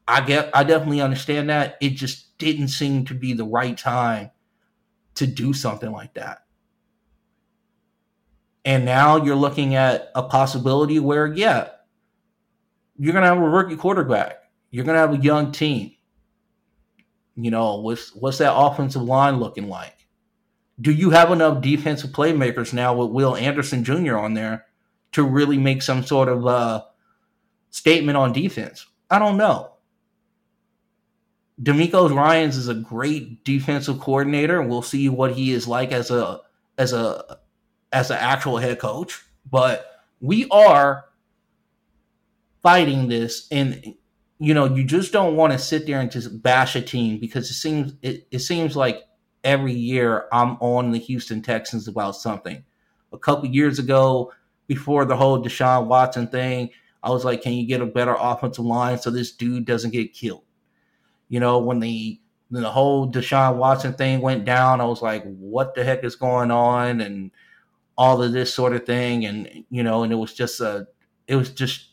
I 0.09 0.21
get, 0.21 0.51
I 0.53 0.65
definitely 0.65 1.01
understand 1.01 1.49
that. 1.51 1.77
It 1.81 1.91
just 1.91 2.37
didn't 2.39 2.69
seem 2.69 3.05
to 3.07 3.15
be 3.15 3.35
the 3.35 3.45
right 3.45 3.77
time 3.77 4.31
to 5.15 5.27
do 5.27 5.53
something 5.53 5.93
like 5.93 6.15
that. 6.15 6.45
And 8.65 8.85
now 8.85 9.17
you're 9.17 9.37
looking 9.37 9.75
at 9.75 10.11
a 10.15 10.23
possibility 10.23 10.99
where, 10.99 11.27
yeah, 11.27 11.69
you're 12.99 13.13
gonna 13.13 13.27
have 13.27 13.39
a 13.39 13.49
rookie 13.49 13.77
quarterback. 13.77 14.37
You're 14.71 14.85
gonna 14.85 14.99
have 14.99 15.15
a 15.15 15.19
young 15.19 15.53
team. 15.53 15.93
You 17.35 17.51
know, 17.51 17.77
what's 17.81 18.15
what's 18.15 18.39
that 18.39 18.55
offensive 18.55 19.03
line 19.03 19.41
looking 19.41 19.69
like? 19.69 20.02
Do 20.83 20.93
you 20.93 21.11
have 21.11 21.31
enough 21.31 21.63
defensive 21.63 22.11
playmakers 22.11 22.73
now 22.73 22.95
with 22.95 23.11
Will 23.11 23.37
Anderson 23.37 23.85
Jr. 23.85 24.19
on 24.19 24.35
there 24.35 24.67
to 25.13 25.23
really 25.23 25.57
make 25.57 25.81
some 25.81 26.03
sort 26.03 26.29
of 26.29 26.47
uh, 26.47 26.83
statement 27.71 28.19
on 28.19 28.33
defense? 28.33 28.87
I 29.09 29.19
don't 29.19 29.37
know. 29.37 29.73
DeMeco 31.63 32.13
Ryans 32.13 32.57
is 32.57 32.69
a 32.69 32.75
great 32.75 33.45
defensive 33.45 34.01
coordinator, 34.01 34.61
we'll 34.63 34.83
see 34.83 35.09
what 35.09 35.35
he 35.35 35.53
is 35.53 35.69
like 35.69 35.93
as 35.93 36.11
a 36.11 36.41
as 36.77 36.93
a 36.93 37.39
as 37.93 38.11
an 38.11 38.17
actual 38.19 38.57
head 38.57 38.81
coach. 38.81 39.23
But 39.49 39.87
we 40.21 40.49
are 40.51 41.05
fighting 42.63 43.09
this, 43.09 43.47
and 43.53 43.95
you 44.39 44.55
know, 44.55 44.65
you 44.65 44.83
just 44.83 45.13
don't 45.13 45.37
want 45.37 45.53
to 45.53 45.59
sit 45.59 45.87
there 45.87 46.01
and 46.01 46.11
just 46.11 46.43
bash 46.43 46.75
a 46.75 46.81
team 46.81 47.21
because 47.21 47.49
it 47.51 47.55
seems 47.55 47.93
it, 48.03 48.27
it 48.33 48.41
seems 48.41 48.75
like 48.75 49.03
every 49.45 49.73
year 49.73 50.27
I'm 50.33 50.57
on 50.61 50.93
the 50.93 50.99
Houston 50.99 51.43
Texans 51.43 51.89
about 51.89 52.17
something. 52.17 52.65
A 53.13 53.19
couple 53.19 53.47
years 53.49 53.79
ago, 53.79 54.33
before 54.67 55.05
the 55.05 55.17
whole 55.17 55.43
Deshaun 55.43 55.87
Watson 55.87 56.29
thing, 56.29 56.71
I 57.03 57.11
was 57.11 57.25
like, 57.25 57.43
can 57.43 57.53
you 57.53 57.67
get 57.67 57.81
a 57.81 57.87
better 57.87 58.17
offensive 58.19 58.65
line 58.65 58.99
so 58.99 59.11
this 59.11 59.33
dude 59.33 59.65
doesn't 59.65 59.91
get 59.91 60.15
killed? 60.15 60.45
You 61.29 61.41
know, 61.41 61.59
when 61.59 61.81
the 61.81 62.21
when 62.51 62.63
the 62.63 62.71
whole 62.71 63.11
Deshaun 63.11 63.57
Watson 63.57 63.95
thing 63.95 64.21
went 64.21 64.45
down, 64.45 64.83
I 64.83 64.85
was 64.85 65.01
like, 65.01 65.25
what 65.25 65.75
the 65.75 65.83
heck 65.83 66.05
is 66.05 66.17
going 66.17 66.51
on? 66.51 67.01
And 67.01 67.31
all 67.97 68.23
of 68.23 68.33
this 68.33 68.53
sort 68.53 68.75
of 68.75 68.85
thing. 68.85 69.25
And, 69.25 69.65
you 69.71 69.83
know, 69.83 70.03
and 70.03 70.13
it 70.13 70.17
was 70.17 70.35
just 70.35 70.61
a, 70.61 70.87
it 71.27 71.37
was 71.37 71.49
just, 71.51 71.89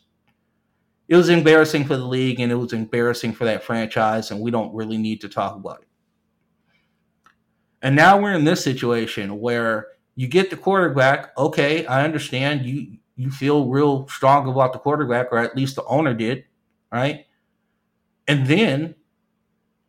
it 1.08 1.16
was 1.16 1.30
embarrassing 1.30 1.86
for 1.86 1.96
the 1.96 2.04
league 2.04 2.40
and 2.40 2.52
it 2.52 2.56
was 2.56 2.74
embarrassing 2.74 3.32
for 3.32 3.46
that 3.46 3.64
franchise. 3.64 4.30
And 4.30 4.40
we 4.40 4.50
don't 4.50 4.74
really 4.74 4.98
need 4.98 5.22
to 5.22 5.30
talk 5.30 5.56
about 5.56 5.80
it. 5.80 5.88
And 7.82 7.96
now 7.96 8.20
we're 8.20 8.34
in 8.34 8.44
this 8.44 8.62
situation 8.62 9.40
where 9.40 9.88
you 10.14 10.28
get 10.28 10.50
the 10.50 10.56
quarterback. 10.56 11.36
Okay, 11.36 11.86
I 11.86 12.04
understand 12.04 12.66
you 12.66 12.98
you 13.16 13.30
feel 13.30 13.68
real 13.68 14.08
strong 14.08 14.48
about 14.48 14.72
the 14.72 14.78
quarterback, 14.78 15.28
or 15.30 15.38
at 15.38 15.56
least 15.56 15.76
the 15.76 15.84
owner 15.84 16.14
did, 16.14 16.44
right? 16.90 17.26
And 18.26 18.46
then, 18.46 18.94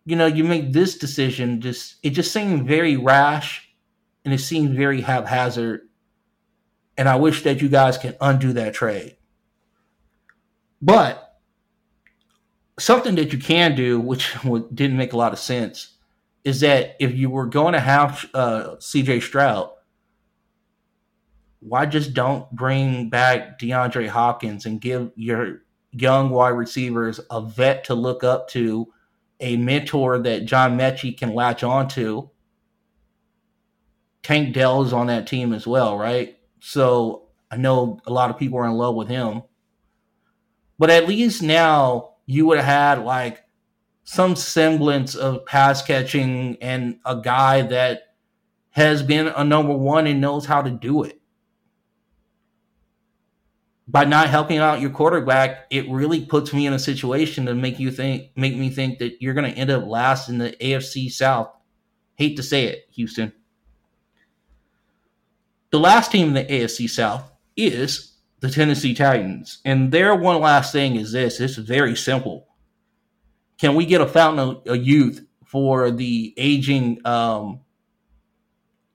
you 0.05 0.15
know, 0.15 0.25
you 0.25 0.43
make 0.43 0.73
this 0.73 0.97
decision. 0.97 1.61
Just 1.61 1.95
it 2.03 2.11
just 2.11 2.31
seemed 2.31 2.67
very 2.67 2.97
rash, 2.97 3.69
and 4.25 4.33
it 4.33 4.39
seemed 4.39 4.75
very 4.75 5.01
haphazard. 5.01 5.81
And 6.97 7.07
I 7.07 7.15
wish 7.15 7.43
that 7.43 7.61
you 7.61 7.69
guys 7.69 7.97
can 7.97 8.15
undo 8.21 8.53
that 8.53 8.73
trade. 8.73 9.15
But 10.81 11.39
something 12.79 13.15
that 13.15 13.31
you 13.31 13.39
can 13.39 13.75
do, 13.75 13.99
which 13.99 14.35
didn't 14.73 14.97
make 14.97 15.13
a 15.13 15.17
lot 15.17 15.33
of 15.33 15.39
sense, 15.39 15.97
is 16.43 16.61
that 16.61 16.95
if 16.99 17.13
you 17.13 17.29
were 17.29 17.45
going 17.45 17.73
to 17.73 17.79
have 17.79 18.25
uh, 18.33 18.75
CJ 18.77 19.21
Stroud, 19.21 19.71
why 21.59 21.85
just 21.85 22.13
don't 22.13 22.49
bring 22.51 23.09
back 23.09 23.59
DeAndre 23.59 24.07
Hopkins 24.07 24.65
and 24.65 24.81
give 24.81 25.11
your 25.15 25.61
young 25.91 26.29
wide 26.31 26.49
receivers 26.49 27.19
a 27.29 27.41
vet 27.41 27.83
to 27.85 27.93
look 27.93 28.23
up 28.23 28.49
to, 28.49 28.91
a 29.39 29.57
mentor 29.57 30.19
that 30.19 30.45
John 30.45 30.77
Metchie 30.77 31.17
can 31.17 31.33
latch 31.33 31.63
onto? 31.63 32.29
Tank 34.23 34.53
Dell 34.53 34.83
is 34.83 34.93
on 34.93 35.07
that 35.07 35.27
team 35.27 35.53
as 35.53 35.65
well, 35.65 35.97
right? 35.97 36.37
So 36.59 37.29
I 37.49 37.57
know 37.57 37.99
a 38.05 38.11
lot 38.11 38.29
of 38.29 38.37
people 38.37 38.59
are 38.59 38.65
in 38.65 38.73
love 38.73 38.95
with 38.95 39.07
him. 39.07 39.43
But 40.79 40.89
at 40.89 41.07
least 41.07 41.43
now 41.43 42.15
you 42.25 42.47
would 42.47 42.57
have 42.57 42.65
had 42.97 43.05
like 43.05 43.43
some 44.03 44.35
semblance 44.35 45.15
of 45.15 45.45
pass 45.45 45.81
catching 45.83 46.57
and 46.61 46.99
a 47.05 47.21
guy 47.21 47.61
that 47.61 48.15
has 48.71 49.03
been 49.03 49.27
a 49.27 49.43
number 49.43 49.75
one 49.75 50.07
and 50.07 50.21
knows 50.21 50.45
how 50.45 50.61
to 50.61 50.71
do 50.71 51.03
it. 51.03 51.19
By 53.87 54.05
not 54.05 54.29
helping 54.29 54.57
out 54.57 54.79
your 54.79 54.89
quarterback, 54.89 55.65
it 55.69 55.89
really 55.89 56.25
puts 56.25 56.53
me 56.53 56.65
in 56.65 56.73
a 56.73 56.79
situation 56.79 57.45
to 57.47 57.53
make 57.53 57.79
you 57.79 57.91
think, 57.91 58.29
make 58.37 58.55
me 58.55 58.69
think 58.69 58.99
that 58.99 59.21
you're 59.21 59.33
going 59.33 59.51
to 59.51 59.57
end 59.57 59.69
up 59.69 59.85
last 59.85 60.29
in 60.29 60.37
the 60.37 60.51
AFC 60.61 61.11
South. 61.11 61.49
Hate 62.15 62.37
to 62.37 62.43
say 62.43 62.65
it, 62.65 62.85
Houston. 62.91 63.33
The 65.71 65.79
last 65.79 66.11
team 66.11 66.29
in 66.29 66.33
the 66.33 66.45
AFC 66.45 66.89
South 66.89 67.29
is 67.57 68.13
the 68.39 68.49
Tennessee 68.49 68.93
Titans. 68.93 69.59
And 69.65 69.91
their 69.91 70.15
one 70.15 70.39
last 70.39 70.71
thing 70.71 70.95
is 70.95 71.11
this 71.11 71.39
it's 71.39 71.55
very 71.55 71.95
simple 71.95 72.47
can 73.61 73.75
we 73.75 73.85
get 73.85 74.01
a 74.01 74.07
fountain 74.07 74.59
of 74.65 74.77
youth 74.77 75.23
for 75.45 75.91
the 75.91 76.33
aging 76.35 76.99
um, 77.05 77.59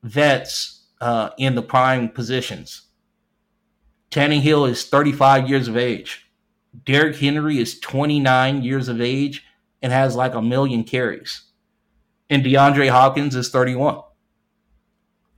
vets 0.02 0.88
uh, 1.00 1.30
in 1.38 1.54
the 1.54 1.62
prime 1.62 2.08
positions? 2.08 2.82
Tannehill 4.10 4.68
is 4.68 4.84
35 4.84 5.48
years 5.48 5.68
of 5.68 5.76
age. 5.76 6.28
Derrick 6.84 7.14
Henry 7.14 7.58
is 7.58 7.78
29 7.78 8.64
years 8.64 8.88
of 8.88 9.00
age 9.00 9.44
and 9.82 9.92
has 9.92 10.16
like 10.16 10.34
a 10.34 10.42
million 10.42 10.82
carries. 10.82 11.42
And 12.28 12.44
DeAndre 12.44 12.90
Hopkins 12.90 13.36
is 13.36 13.50
31. 13.50 14.00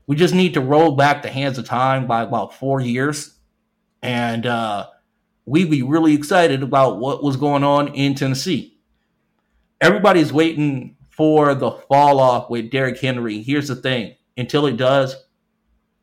We 0.06 0.16
just 0.16 0.32
need 0.32 0.54
to 0.54 0.62
roll 0.62 0.92
back 0.92 1.20
the 1.20 1.28
hands 1.28 1.58
of 1.58 1.66
time 1.66 2.06
by 2.06 2.22
about 2.22 2.54
four 2.54 2.80
years. 2.80 3.36
And 4.00 4.46
uh, 4.46 4.86
we'd 5.44 5.70
be 5.70 5.82
really 5.82 6.14
excited 6.14 6.62
about 6.62 6.98
what 6.98 7.22
was 7.22 7.36
going 7.36 7.62
on 7.62 7.88
in 7.88 8.14
Tennessee. 8.14 8.77
Everybody's 9.80 10.32
waiting 10.32 10.96
for 11.10 11.54
the 11.54 11.70
fall 11.70 12.20
off 12.20 12.50
with 12.50 12.70
Derrick 12.70 13.00
Henry. 13.00 13.42
Here's 13.42 13.68
the 13.68 13.76
thing 13.76 14.14
until 14.36 14.66
it 14.66 14.76
does, 14.76 15.16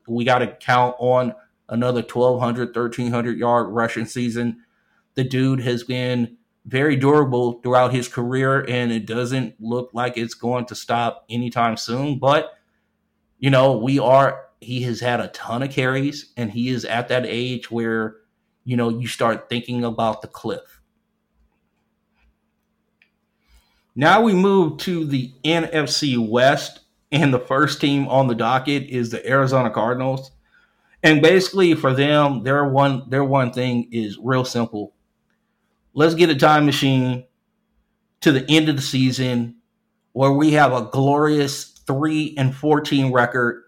we 0.07 0.25
got 0.25 0.39
to 0.39 0.47
count 0.47 0.95
on 0.99 1.33
another 1.69 2.01
1,200, 2.01 2.75
1,300 2.75 3.37
yard 3.37 3.69
rushing 3.69 4.05
season. 4.05 4.61
The 5.15 5.23
dude 5.23 5.61
has 5.61 5.83
been 5.83 6.37
very 6.65 6.95
durable 6.95 7.61
throughout 7.61 7.93
his 7.93 8.07
career, 8.07 8.65
and 8.67 8.91
it 8.91 9.05
doesn't 9.05 9.55
look 9.59 9.91
like 9.93 10.17
it's 10.17 10.33
going 10.33 10.65
to 10.65 10.75
stop 10.75 11.25
anytime 11.29 11.77
soon. 11.77 12.19
But, 12.19 12.51
you 13.39 13.49
know, 13.49 13.77
we 13.77 13.99
are, 13.99 14.41
he 14.59 14.81
has 14.83 14.99
had 14.99 15.21
a 15.21 15.29
ton 15.29 15.63
of 15.63 15.71
carries, 15.71 16.33
and 16.35 16.51
he 16.51 16.69
is 16.69 16.83
at 16.85 17.07
that 17.07 17.25
age 17.25 17.71
where, 17.71 18.17
you 18.63 18.75
know, 18.75 18.89
you 18.89 19.07
start 19.07 19.47
thinking 19.47 19.83
about 19.83 20.21
the 20.21 20.27
cliff. 20.27 20.74
Now 23.95 24.21
we 24.21 24.33
move 24.33 24.77
to 24.79 25.05
the 25.05 25.33
NFC 25.45 26.17
West, 26.17 26.81
and 27.11 27.33
the 27.33 27.39
first 27.39 27.79
team 27.79 28.07
on 28.09 28.27
the 28.27 28.35
docket 28.35 28.83
is 28.89 29.09
the 29.09 29.25
Arizona 29.27 29.69
Cardinals. 29.69 30.31
And 31.01 31.21
basically, 31.21 31.75
for 31.75 31.93
them, 31.93 32.43
their 32.43 32.65
one 32.65 33.09
their 33.09 33.23
one 33.23 33.53
thing 33.53 33.87
is 33.91 34.17
real 34.21 34.43
simple. 34.43 34.93
Let's 35.93 36.15
get 36.15 36.29
a 36.29 36.35
time 36.35 36.65
machine 36.65 37.25
to 38.21 38.33
the 38.33 38.45
end 38.49 38.67
of 38.67 38.75
the 38.75 38.81
season 38.81 39.57
where 40.11 40.31
we 40.31 40.51
have 40.51 40.73
a 40.73 40.89
glorious 40.91 41.63
three 41.63 42.33
and 42.37 42.53
fourteen 42.53 43.13
record. 43.13 43.63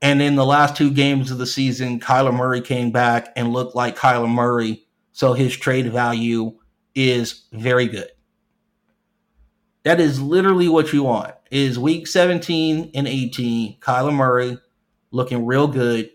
And 0.00 0.22
in 0.22 0.34
the 0.34 0.46
last 0.46 0.76
two 0.76 0.90
games 0.90 1.30
of 1.30 1.36
the 1.36 1.46
season, 1.46 2.00
Kyler 2.00 2.34
Murray 2.34 2.62
came 2.62 2.90
back 2.90 3.32
and 3.36 3.52
looked 3.52 3.76
like 3.76 3.98
Kyler 3.98 4.30
Murray. 4.30 4.86
So 5.12 5.34
his 5.34 5.54
trade 5.54 5.92
value 5.92 6.58
is 6.94 7.48
very 7.52 7.86
good. 7.86 8.08
That 9.82 10.00
is 10.00 10.20
literally 10.20 10.68
what 10.68 10.92
you 10.92 11.04
want. 11.04 11.34
Is 11.50 11.78
week 11.78 12.06
17 12.06 12.92
and 12.94 13.08
18, 13.08 13.78
Kyler 13.80 14.14
Murray 14.14 14.58
looking 15.10 15.46
real 15.46 15.66
good. 15.66 16.10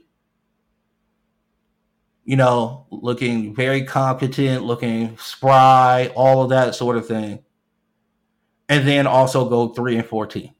You 2.24 2.38
know, 2.38 2.88
looking 2.90 3.54
very 3.54 3.84
competent, 3.84 4.64
looking 4.64 5.18
spry, 5.18 6.12
all 6.16 6.42
of 6.44 6.50
that 6.50 6.74
sort 6.74 6.98
of 6.98 7.08
thing. 7.08 7.44
And 8.68 8.88
then 8.88 9.06
also 9.06 9.48
go 9.48 9.70
3 9.70 9.98
and 9.98 10.06
14. 10.06 10.54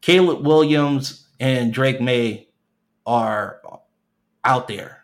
Caleb 0.00 0.46
Williams 0.46 1.28
and 1.38 1.72
Drake 1.72 2.00
Maye 2.00 2.48
are 3.04 3.60
out 4.44 4.68
there. 4.68 5.02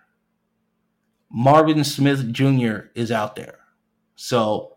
Marvin 1.28 1.82
Smith 1.84 2.32
Jr. 2.32 2.88
is 2.94 3.10
out 3.10 3.36
there. 3.36 3.58
So 4.16 4.76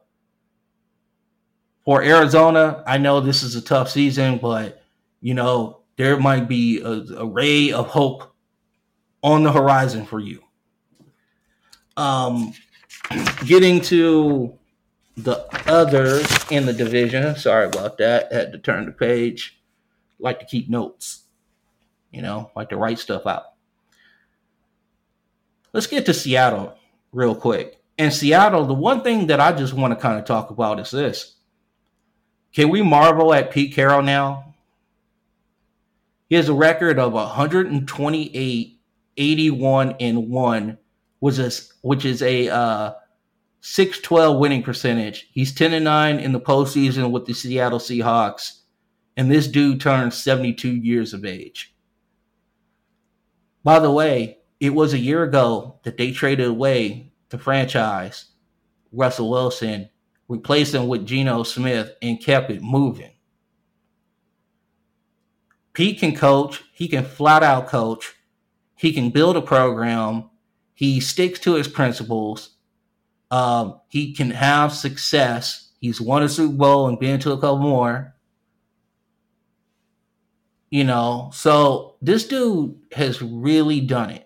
for 1.85 2.01
Arizona, 2.01 2.83
I 2.87 2.97
know 2.97 3.21
this 3.21 3.43
is 3.43 3.55
a 3.55 3.61
tough 3.61 3.89
season, 3.89 4.39
but 4.39 4.83
you 5.21 5.35
know 5.35 5.81
there 5.97 6.19
might 6.19 6.49
be 6.49 6.81
a, 6.81 7.03
a 7.17 7.25
ray 7.25 7.71
of 7.71 7.87
hope 7.87 8.35
on 9.23 9.43
the 9.43 9.51
horizon 9.51 10.05
for 10.05 10.19
you. 10.19 10.41
Um, 11.95 12.53
getting 13.45 13.79
to 13.81 14.57
the 15.15 15.47
others 15.67 16.27
in 16.49 16.65
the 16.65 16.73
division. 16.73 17.35
Sorry 17.37 17.67
about 17.67 17.97
that. 17.99 18.33
Had 18.33 18.51
to 18.51 18.57
turn 18.57 18.85
the 18.85 18.91
page. 18.91 19.61
Like 20.19 20.39
to 20.39 20.45
keep 20.45 20.69
notes. 20.69 21.23
You 22.11 22.21
know, 22.21 22.51
like 22.55 22.69
to 22.69 22.77
write 22.77 22.99
stuff 22.99 23.25
out. 23.25 23.43
Let's 25.73 25.87
get 25.87 26.05
to 26.05 26.13
Seattle 26.13 26.77
real 27.11 27.35
quick. 27.35 27.81
In 27.97 28.11
Seattle, 28.11 28.65
the 28.65 28.73
one 28.73 29.03
thing 29.03 29.27
that 29.27 29.39
I 29.39 29.51
just 29.51 29.73
want 29.73 29.91
to 29.93 29.99
kind 29.99 30.17
of 30.17 30.25
talk 30.25 30.49
about 30.49 30.79
is 30.79 30.91
this. 30.91 31.34
Can 32.55 32.69
we 32.69 32.81
marvel 32.81 33.33
at 33.33 33.51
Pete 33.51 33.73
Carroll 33.73 34.01
now? 34.01 34.55
He 36.29 36.35
has 36.35 36.47
a 36.47 36.53
record 36.53 36.97
of 36.97 37.11
128, 37.11 38.79
81, 39.17 39.95
and 39.99 40.29
1, 40.29 40.77
which 41.19 41.37
is, 41.37 41.73
which 41.81 42.05
is 42.05 42.21
a 42.21 42.47
uh, 42.47 42.93
612 43.59 44.39
winning 44.39 44.63
percentage. 44.63 45.27
He's 45.33 45.53
10 45.53 45.73
and 45.73 45.83
9 45.83 46.17
in 46.19 46.31
the 46.31 46.39
postseason 46.39 47.11
with 47.11 47.25
the 47.25 47.33
Seattle 47.33 47.77
Seahawks. 47.77 48.61
And 49.17 49.29
this 49.29 49.47
dude 49.49 49.81
turns 49.81 50.15
72 50.15 50.69
years 50.69 51.13
of 51.13 51.25
age. 51.25 51.75
By 53.65 53.79
the 53.79 53.91
way, 53.91 54.37
it 54.61 54.69
was 54.69 54.93
a 54.93 54.97
year 54.97 55.23
ago 55.23 55.81
that 55.83 55.97
they 55.97 56.11
traded 56.11 56.47
away 56.47 57.11
the 57.29 57.37
franchise, 57.37 58.31
Russell 58.93 59.29
Wilson, 59.29 59.89
replaced 60.27 60.73
him 60.73 60.87
with 60.87 61.05
Geno 61.05 61.43
Smith, 61.43 61.91
and 62.01 62.21
kept 62.21 62.49
it 62.51 62.61
moving. 62.61 63.11
Pete 65.73 65.99
can 65.99 66.15
coach, 66.15 66.63
he 66.71 66.87
can 66.87 67.03
flat 67.03 67.43
out 67.43 67.67
coach, 67.67 68.15
he 68.75 68.93
can 68.93 69.09
build 69.09 69.35
a 69.35 69.41
program, 69.41 70.29
he 70.73 70.99
sticks 70.99 71.39
to 71.39 71.55
his 71.55 71.67
principles, 71.67 72.55
um, 73.31 73.81
he 73.89 74.13
can 74.13 74.31
have 74.31 74.73
success. 74.73 75.71
He's 75.79 75.99
won 75.99 76.23
a 76.23 76.29
Super 76.29 76.53
Bowl 76.53 76.87
and 76.87 76.99
been 76.99 77.19
to 77.19 77.31
a 77.31 77.37
couple 77.37 77.59
more. 77.59 78.15
You 80.69 80.83
know, 80.83 81.31
so 81.33 81.95
this 82.01 82.27
dude 82.27 82.77
has 82.93 83.21
really 83.21 83.81
done 83.81 84.09
it. 84.09 84.24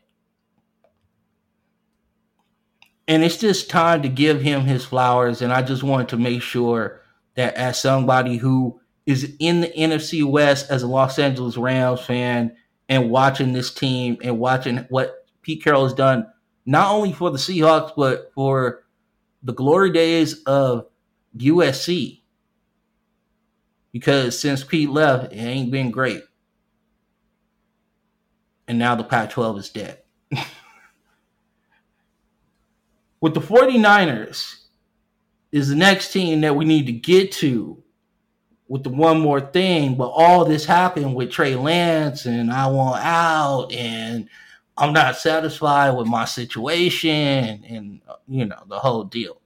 And 3.10 3.24
it's 3.24 3.38
just 3.38 3.72
time 3.72 4.04
to 4.04 4.08
give 4.08 4.40
him 4.40 4.62
his 4.62 4.86
flowers. 4.86 5.42
And 5.42 5.52
I 5.52 5.64
just 5.64 5.82
wanted 5.82 6.10
to 6.10 6.18
make 6.18 6.44
sure 6.44 7.02
that 7.34 7.56
as 7.56 7.82
somebody 7.82 8.38
who 8.38 8.80
is 9.08 9.36
in 9.40 9.62
the 9.62 9.74
NFC 9.76 10.24
West 10.24 10.70
as 10.70 10.84
a 10.84 10.88
Los 10.88 11.18
Angeles 11.18 11.58
Rams 11.58 12.02
fan 12.02 12.56
and 12.88 13.10
watching 13.10 13.52
this 13.52 13.74
team 13.74 14.18
and 14.24 14.38
watching 14.38 14.86
what 14.90 15.26
Pete 15.42 15.64
Carroll 15.64 15.86
has 15.86 15.94
done, 15.96 16.28
not 16.68 16.92
only 16.92 17.12
for 17.12 17.32
the 17.32 17.40
Seahawks, 17.40 17.94
but 17.98 18.32
for 18.36 18.84
the 19.42 19.54
glory 19.54 19.90
days 19.90 20.44
of 20.44 20.86
USC. 21.36 22.22
Because 23.92 24.38
since 24.38 24.64
Pete 24.64 24.92
left, 24.92 25.34
it 25.34 25.38
ain't 25.38 25.72
been 25.72 25.90
great. 25.90 26.22
And 28.68 28.78
now 28.78 28.94
the 28.94 29.04
Pac 29.04 29.32
12 29.32 29.58
is 29.58 29.70
dead. 29.70 30.04
With 33.22 33.34
the 33.34 33.42
49ers 33.42 34.64
is 35.52 35.70
the 35.70 35.76
next 35.76 36.12
team 36.12 36.42
that 36.42 36.56
we 36.56 36.66
need 36.66 36.86
to 36.86 36.92
get 36.92 37.32
to 37.34 37.82
with 38.68 38.84
the 38.84 38.90
one 38.90 39.20
more 39.20 39.42
thing. 39.42 39.96
But 39.96 40.10
all 40.10 40.46
this 40.46 40.66
happened 40.66 41.16
with 41.16 41.32
Trey 41.32 41.56
Lance, 41.56 42.26
and 42.26 42.52
I 42.52 42.68
want 42.68 43.04
out, 43.04 43.72
and 43.74 44.30
I'm 44.78 44.94
not 44.94 45.18
satisfied 45.18 45.92
with 45.92 46.08
my 46.08 46.26
situation, 46.26 47.64
and 47.68 48.02
you 48.28 48.46
know 48.46 48.64
the 48.68 48.80
whole 48.80 49.04
deal. 49.04 49.42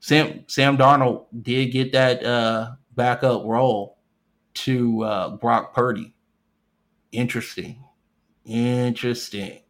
Sam 0.00 0.44
Sam 0.48 0.76
Darnold 0.76 1.26
did 1.42 1.66
get 1.66 1.92
that 1.92 2.24
uh, 2.24 2.72
backup 2.94 3.44
role 3.44 3.98
to 4.54 5.02
uh, 5.04 5.36
Brock 5.36 5.72
Purdy. 5.72 6.12
Interesting, 7.12 7.84
interesting 8.44 9.60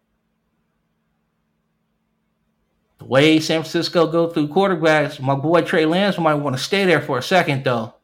the 3.01 3.07
way 3.07 3.41
San 3.41 3.63
Francisco 3.63 4.07
go 4.07 4.29
through 4.29 4.49
quarterbacks, 4.49 5.19
my 5.21 5.35
boy 5.35 5.63
Trey 5.63 5.87
Lance 5.87 6.19
might 6.19 6.35
want 6.35 6.55
to 6.55 6.63
stay 6.63 6.85
there 6.85 7.01
for 7.01 7.17
a 7.17 7.23
second 7.23 7.65
though. 7.65 7.95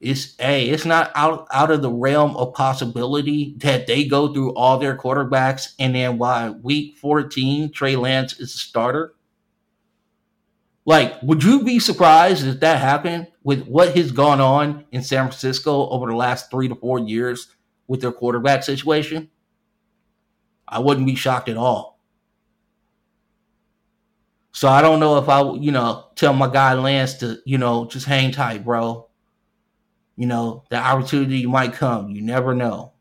It's 0.00 0.36
hey, 0.38 0.68
it's 0.68 0.84
not 0.84 1.10
out 1.14 1.46
out 1.50 1.70
of 1.70 1.80
the 1.80 1.90
realm 1.90 2.36
of 2.36 2.52
possibility 2.52 3.54
that 3.58 3.86
they 3.86 4.04
go 4.04 4.32
through 4.32 4.54
all 4.54 4.78
their 4.78 4.96
quarterbacks 4.96 5.74
and 5.78 5.94
then 5.94 6.18
by 6.18 6.50
week 6.50 6.98
14, 6.98 7.72
Trey 7.72 7.96
Lance 7.96 8.38
is 8.38 8.54
a 8.54 8.58
starter. 8.58 9.14
Like, 10.84 11.22
would 11.22 11.42
you 11.42 11.62
be 11.62 11.78
surprised 11.78 12.46
if 12.46 12.60
that 12.60 12.80
happened 12.80 13.28
with 13.42 13.66
what 13.66 13.96
has 13.96 14.12
gone 14.12 14.42
on 14.42 14.84
in 14.92 15.02
San 15.02 15.26
Francisco 15.28 15.88
over 15.88 16.06
the 16.06 16.16
last 16.16 16.50
three 16.50 16.68
to 16.68 16.74
four 16.74 16.98
years 16.98 17.48
with 17.86 18.02
their 18.02 18.12
quarterback 18.12 18.62
situation? 18.62 19.30
I 20.68 20.80
wouldn't 20.80 21.06
be 21.06 21.14
shocked 21.14 21.48
at 21.48 21.56
all. 21.56 21.99
So 24.52 24.68
I 24.68 24.82
don't 24.82 25.00
know 25.00 25.18
if 25.18 25.28
I, 25.28 25.42
you 25.54 25.70
know, 25.70 26.06
tell 26.16 26.32
my 26.32 26.48
guy 26.48 26.74
Lance 26.74 27.14
to, 27.14 27.38
you 27.44 27.58
know, 27.58 27.86
just 27.86 28.06
hang 28.06 28.32
tight, 28.32 28.64
bro. 28.64 29.08
You 30.16 30.26
know, 30.26 30.64
the 30.70 30.76
opportunity 30.76 31.46
might 31.46 31.72
come. 31.72 32.10
You 32.10 32.22
never 32.22 32.54
know. 32.54 32.92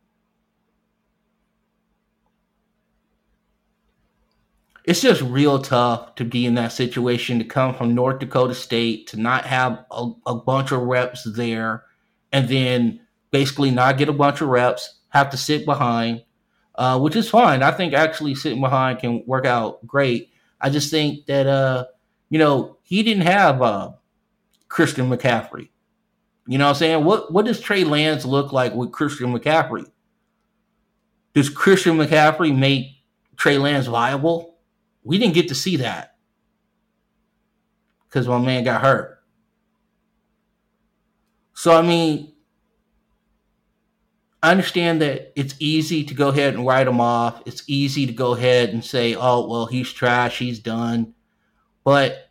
It's 4.85 5.01
just 5.01 5.21
real 5.21 5.59
tough 5.61 6.15
to 6.15 6.25
be 6.25 6.45
in 6.45 6.55
that 6.55 6.71
situation 6.71 7.37
to 7.39 7.45
come 7.45 7.75
from 7.75 7.93
North 7.93 8.19
Dakota 8.19 8.55
State 8.55 9.07
to 9.07 9.17
not 9.17 9.45
have 9.45 9.85
a, 9.91 10.09
a 10.25 10.35
bunch 10.35 10.71
of 10.71 10.81
reps 10.81 11.27
there 11.35 11.83
and 12.31 12.47
then 12.47 12.99
basically 13.31 13.69
not 13.69 13.97
get 13.97 14.09
a 14.09 14.13
bunch 14.13 14.41
of 14.41 14.47
reps, 14.47 14.99
have 15.09 15.29
to 15.29 15.37
sit 15.37 15.65
behind, 15.65 16.23
uh, 16.75 16.99
which 16.99 17.15
is 17.15 17.29
fine. 17.29 17.61
I 17.61 17.71
think 17.71 17.93
actually 17.93 18.33
sitting 18.33 18.61
behind 18.61 18.99
can 18.99 19.23
work 19.27 19.45
out 19.45 19.85
great 19.85 20.31
I 20.61 20.69
just 20.69 20.91
think 20.91 21.25
that 21.27 21.47
uh, 21.47 21.85
You 22.29 22.39
know, 22.39 22.77
he 22.83 23.03
didn't 23.03 23.23
have 23.23 23.61
uh, 23.61 23.91
Christian 24.67 25.09
McCaffrey. 25.09 25.69
You 26.47 26.57
know 26.57 26.65
what 26.65 26.71
I'm 26.71 26.75
saying? 26.75 27.03
What 27.05 27.31
what 27.31 27.45
does 27.45 27.59
Trey 27.59 27.83
Lance 27.83 28.25
look 28.25 28.51
like 28.51 28.73
with 28.73 28.91
Christian 28.91 29.33
McCaffrey? 29.33 29.85
Does 31.33 31.49
Christian 31.49 31.97
McCaffrey 31.97 32.55
make 32.55 32.87
Trey 33.35 33.57
Lance 33.57 33.87
viable? 33.87 34.57
We 35.03 35.17
didn't 35.17 35.35
get 35.35 35.47
to 35.49 35.55
see 35.55 35.77
that 35.77 36.17
because 38.07 38.27
my 38.27 38.39
man 38.39 38.63
got 38.63 38.81
hurt. 38.81 39.23
So 41.53 41.75
I 41.75 41.81
mean, 41.81 42.33
I 44.41 44.51
understand 44.51 45.01
that 45.01 45.33
it's 45.35 45.55
easy 45.59 46.03
to 46.05 46.13
go 46.13 46.29
ahead 46.29 46.53
and 46.53 46.65
write 46.65 46.87
him 46.87 47.01
off. 47.01 47.43
It's 47.45 47.63
easy 47.67 48.05
to 48.05 48.13
go 48.13 48.35
ahead 48.35 48.69
and 48.69 48.83
say, 48.83 49.15
"Oh, 49.15 49.47
well, 49.47 49.65
he's 49.65 49.91
trash. 49.91 50.39
He's 50.39 50.59
done." 50.59 51.13
But 51.83 52.29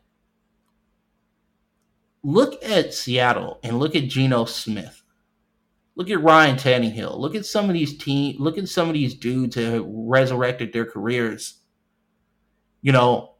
look 2.23 2.63
at 2.65 2.95
Seattle 2.95 3.61
and 3.63 3.79
look 3.79 3.95
at 3.95 4.09
Geno 4.09 4.47
Smith. 4.47 5.03
Look 5.97 6.11
at 6.11 6.23
Ryan 6.23 6.57
Tannehill. 6.57 7.19
Look 7.19 7.35
at 7.35 7.45
some 7.45 7.69
of 7.69 7.75
these 7.75 7.99
team. 7.99 8.37
Look 8.39 8.57
at 8.57 8.69
some 8.69 8.89
of 8.89 8.95
these 8.95 9.15
dudes 9.15 9.57
that 9.57 9.73
have 9.73 9.85
resurrected 9.87 10.73
their 10.73 10.87
careers. 10.87 11.59
You 12.81 12.93
know, 12.93 13.35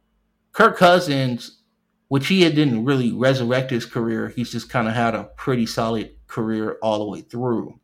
Kirk 0.51 0.77
Cousins, 0.77 1.61
which 2.09 2.27
he 2.27 2.41
didn't 2.49 2.85
really 2.85 3.13
resurrect 3.13 3.71
his 3.71 3.85
career. 3.85 4.27
He's 4.35 4.51
just 4.51 4.69
kind 4.69 4.87
of 4.87 4.93
had 4.93 5.15
a 5.15 5.29
pretty 5.37 5.65
solid 5.65 6.11
career 6.27 6.77
all 6.81 6.99
the 6.99 7.05
way 7.09 7.21
through. 7.21 7.79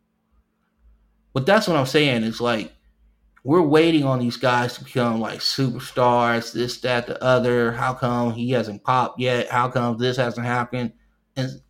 But 1.35 1.45
that's 1.45 1.67
what 1.67 1.75
I'm 1.75 1.85
saying. 1.85 2.23
Is 2.23 2.39
like 2.39 2.73
we're 3.43 3.61
waiting 3.61 4.05
on 4.05 4.19
these 4.19 4.37
guys 4.37 4.75
to 4.75 4.85
become 4.85 5.19
like 5.19 5.39
superstars, 5.39 6.53
this, 6.53 6.79
that, 6.81 7.07
the 7.07 7.21
other. 7.21 7.73
How 7.73 7.93
come 7.93 8.31
he 8.31 8.51
hasn't 8.51 8.85
popped 8.85 9.19
yet? 9.19 9.49
How 9.49 9.69
come 9.69 9.97
this 9.97 10.15
hasn't 10.15 10.47
happened? 10.47 10.93
And 11.35 11.61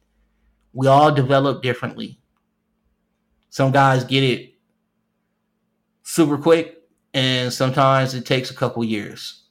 we 0.71 0.85
all 0.85 1.11
develop 1.11 1.63
differently. 1.63 2.19
Some 3.49 3.71
guys 3.71 4.03
get 4.03 4.23
it 4.23 4.53
super 6.03 6.37
quick, 6.37 6.83
and 7.15 7.51
sometimes 7.51 8.13
it 8.13 8.27
takes 8.27 8.51
a 8.51 8.55
couple 8.55 8.83
years. 8.83 9.45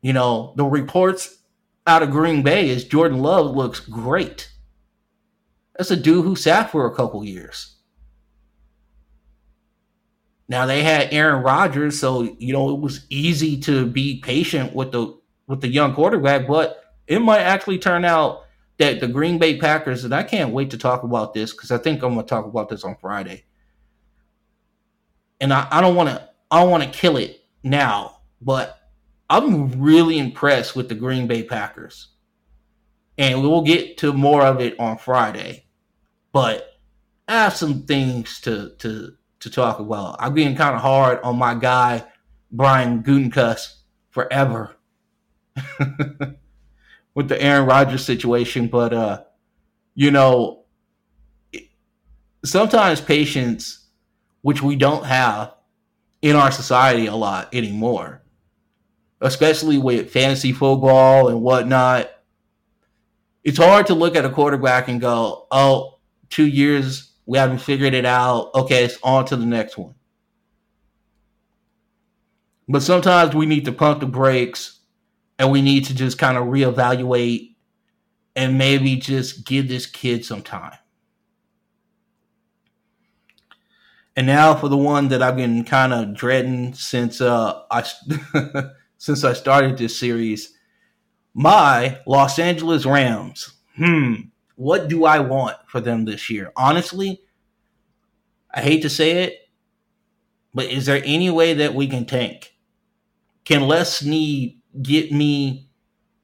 You 0.00 0.12
know, 0.12 0.54
the 0.56 0.64
reports 0.64 1.38
out 1.88 2.04
of 2.04 2.12
Green 2.12 2.44
Bay 2.44 2.68
is 2.68 2.84
Jordan 2.84 3.18
Love 3.18 3.56
looks 3.56 3.80
great. 3.80 4.52
That's 5.76 5.90
a 5.90 5.96
dude 5.96 6.24
who 6.24 6.36
sat 6.36 6.70
for 6.70 6.86
a 6.86 6.94
couple 6.94 7.24
years. 7.24 7.78
Now 10.48 10.66
they 10.66 10.82
had 10.82 11.12
Aaron 11.12 11.42
Rodgers, 11.42 11.98
so 11.98 12.22
you 12.38 12.52
know 12.52 12.74
it 12.74 12.80
was 12.80 13.06
easy 13.08 13.58
to 13.60 13.86
be 13.86 14.20
patient 14.20 14.74
with 14.74 14.92
the 14.92 15.18
with 15.46 15.60
the 15.60 15.68
young 15.68 15.94
quarterback, 15.94 16.46
but 16.46 16.82
it 17.06 17.20
might 17.20 17.40
actually 17.40 17.78
turn 17.78 18.04
out 18.04 18.42
that 18.78 19.00
the 19.00 19.08
Green 19.08 19.38
Bay 19.38 19.58
Packers, 19.58 20.04
and 20.04 20.14
I 20.14 20.22
can't 20.22 20.52
wait 20.52 20.70
to 20.70 20.78
talk 20.78 21.02
about 21.02 21.34
this 21.34 21.52
because 21.52 21.70
I 21.70 21.78
think 21.78 22.02
I'm 22.02 22.14
going 22.14 22.26
to 22.26 22.28
talk 22.28 22.46
about 22.46 22.68
this 22.68 22.84
on 22.84 22.96
Friday. 22.96 23.44
And 25.40 25.52
I, 25.52 25.68
I 25.70 25.80
don't 25.80 25.96
want 25.96 26.08
to, 26.08 26.28
I 26.50 26.64
to 26.64 26.90
kill 26.90 27.16
it 27.16 27.44
now, 27.62 28.18
but 28.40 28.78
I'm 29.28 29.80
really 29.80 30.18
impressed 30.18 30.74
with 30.76 30.88
the 30.88 30.94
Green 30.94 31.26
Bay 31.26 31.42
Packers, 31.42 32.08
and 33.18 33.42
we'll 33.42 33.62
get 33.62 33.98
to 33.98 34.12
more 34.12 34.42
of 34.42 34.60
it 34.60 34.78
on 34.78 34.98
Friday. 34.98 35.66
But 36.32 36.66
I 37.28 37.44
have 37.44 37.56
some 37.56 37.82
things 37.82 38.40
to 38.40 38.74
to 38.78 39.14
to 39.42 39.50
talk 39.50 39.78
about. 39.78 40.16
I've 40.18 40.34
been 40.34 40.56
kind 40.56 40.74
of 40.74 40.82
hard 40.82 41.20
on 41.22 41.36
my 41.36 41.54
guy 41.54 42.04
Brian 42.50 43.02
Gutekunst 43.02 43.74
forever. 44.10 44.76
with 47.14 47.28
the 47.28 47.40
Aaron 47.40 47.66
Rodgers 47.66 48.04
situation, 48.04 48.68
but 48.68 48.92
uh, 48.92 49.22
you 49.94 50.10
know, 50.10 50.64
sometimes 52.44 53.00
patience, 53.00 53.86
which 54.40 54.62
we 54.62 54.76
don't 54.76 55.04
have 55.04 55.54
in 56.22 56.36
our 56.36 56.50
society 56.50 57.06
a 57.06 57.14
lot 57.14 57.54
anymore, 57.54 58.22
especially 59.20 59.78
with 59.78 60.10
fantasy 60.10 60.52
football 60.52 61.28
and 61.28 61.42
whatnot. 61.42 62.10
It's 63.44 63.58
hard 63.58 63.88
to 63.88 63.94
look 63.94 64.14
at 64.14 64.24
a 64.24 64.30
quarterback 64.30 64.88
and 64.88 65.00
go, 65.00 65.46
"Oh, 65.50 65.98
two 66.30 66.46
years 66.46 67.11
we 67.26 67.38
haven't 67.38 67.58
figured 67.58 67.94
it 67.94 68.04
out. 68.04 68.50
Okay, 68.54 68.84
it's 68.84 68.98
on 69.02 69.24
to 69.26 69.36
the 69.36 69.46
next 69.46 69.76
one." 69.78 69.94
But 72.68 72.82
sometimes 72.82 73.34
we 73.34 73.46
need 73.46 73.64
to 73.66 73.72
pump 73.72 74.00
the 74.00 74.06
brakes 74.06 74.80
and 75.38 75.50
we 75.50 75.62
need 75.62 75.84
to 75.86 75.94
just 75.94 76.18
kind 76.18 76.38
of 76.38 76.44
reevaluate 76.44 77.54
and 78.34 78.56
maybe 78.56 78.96
just 78.96 79.44
give 79.44 79.68
this 79.68 79.86
kid 79.86 80.24
some 80.24 80.42
time. 80.42 80.78
And 84.16 84.26
now 84.26 84.54
for 84.54 84.68
the 84.68 84.76
one 84.76 85.08
that 85.08 85.22
I've 85.22 85.36
been 85.36 85.64
kind 85.64 85.92
of 85.92 86.14
dreading 86.14 86.74
since 86.74 87.20
uh 87.20 87.62
I 87.70 87.84
since 88.98 89.24
I 89.24 89.32
started 89.32 89.78
this 89.78 89.98
series, 89.98 90.56
my 91.34 91.98
Los 92.06 92.38
Angeles 92.38 92.84
Rams. 92.84 93.54
Hmm, 93.76 94.14
what 94.56 94.88
do 94.88 95.04
I 95.04 95.18
want 95.18 95.56
for 95.66 95.80
them 95.80 96.04
this 96.04 96.30
year? 96.30 96.52
Honestly, 96.56 97.22
I 98.52 98.60
hate 98.60 98.82
to 98.82 98.90
say 98.90 99.24
it, 99.24 99.48
but 100.54 100.66
is 100.66 100.86
there 100.86 101.02
any 101.04 101.30
way 101.30 101.54
that 101.54 101.74
we 101.74 101.86
can 101.86 102.04
tank? 102.04 102.54
Can 103.44 103.62
Les 103.62 103.98
Snead 103.98 104.60
get 104.82 105.10
me 105.10 105.68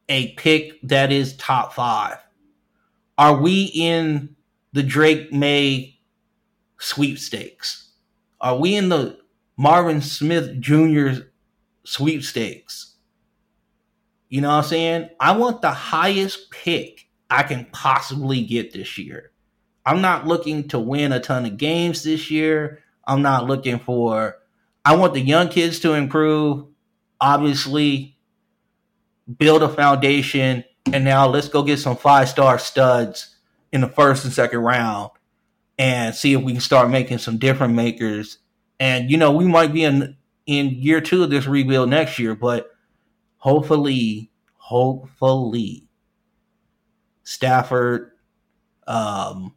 a 0.08 0.34
pick 0.34 0.80
that 0.82 1.10
is 1.10 1.36
top 1.36 1.72
five? 1.72 2.18
Are 3.16 3.40
we 3.40 3.64
in 3.74 4.36
the 4.72 4.82
Drake 4.82 5.32
Maye 5.32 5.98
sweepstakes? 6.78 7.92
Are 8.40 8.56
we 8.56 8.76
in 8.76 8.90
the 8.90 9.18
Marvin 9.56 10.00
Smith 10.00 10.60
Jr. 10.60 11.22
sweepstakes? 11.84 12.94
You 14.28 14.42
know 14.42 14.48
what 14.48 14.54
I'm 14.54 14.64
saying? 14.64 15.08
I 15.18 15.36
want 15.36 15.62
the 15.62 15.70
highest 15.70 16.50
pick 16.50 17.07
I 17.30 17.42
can 17.42 17.66
possibly 17.72 18.42
get 18.42 18.72
this 18.72 18.98
year. 18.98 19.32
I'm 19.84 20.00
not 20.00 20.26
looking 20.26 20.68
to 20.68 20.78
win 20.78 21.12
a 21.12 21.20
ton 21.20 21.46
of 21.46 21.56
games 21.56 22.02
this 22.02 22.30
year. 22.30 22.82
I'm 23.06 23.22
not 23.22 23.46
looking 23.46 23.78
for, 23.78 24.36
I 24.84 24.96
want 24.96 25.14
the 25.14 25.20
young 25.20 25.48
kids 25.48 25.80
to 25.80 25.94
improve. 25.94 26.66
Obviously, 27.20 28.18
build 29.38 29.62
a 29.62 29.68
foundation, 29.68 30.64
and 30.92 31.04
now 31.04 31.26
let's 31.26 31.48
go 31.48 31.62
get 31.62 31.78
some 31.78 31.96
five 31.96 32.28
star 32.28 32.58
studs 32.58 33.36
in 33.72 33.80
the 33.80 33.88
first 33.88 34.24
and 34.24 34.32
second 34.32 34.60
round 34.60 35.10
and 35.78 36.14
see 36.14 36.34
if 36.34 36.42
we 36.42 36.52
can 36.52 36.60
start 36.60 36.90
making 36.90 37.18
some 37.18 37.38
different 37.38 37.74
makers. 37.74 38.38
And 38.80 39.10
you 39.10 39.16
know, 39.16 39.32
we 39.32 39.46
might 39.46 39.72
be 39.72 39.84
in 39.84 40.16
in 40.46 40.70
year 40.70 41.00
two 41.00 41.22
of 41.22 41.30
this 41.30 41.46
rebuild 41.46 41.90
next 41.90 42.18
year, 42.18 42.34
but 42.34 42.70
hopefully, 43.38 44.30
hopefully, 44.56 45.87
Stafford 47.28 48.12
um, 48.86 49.54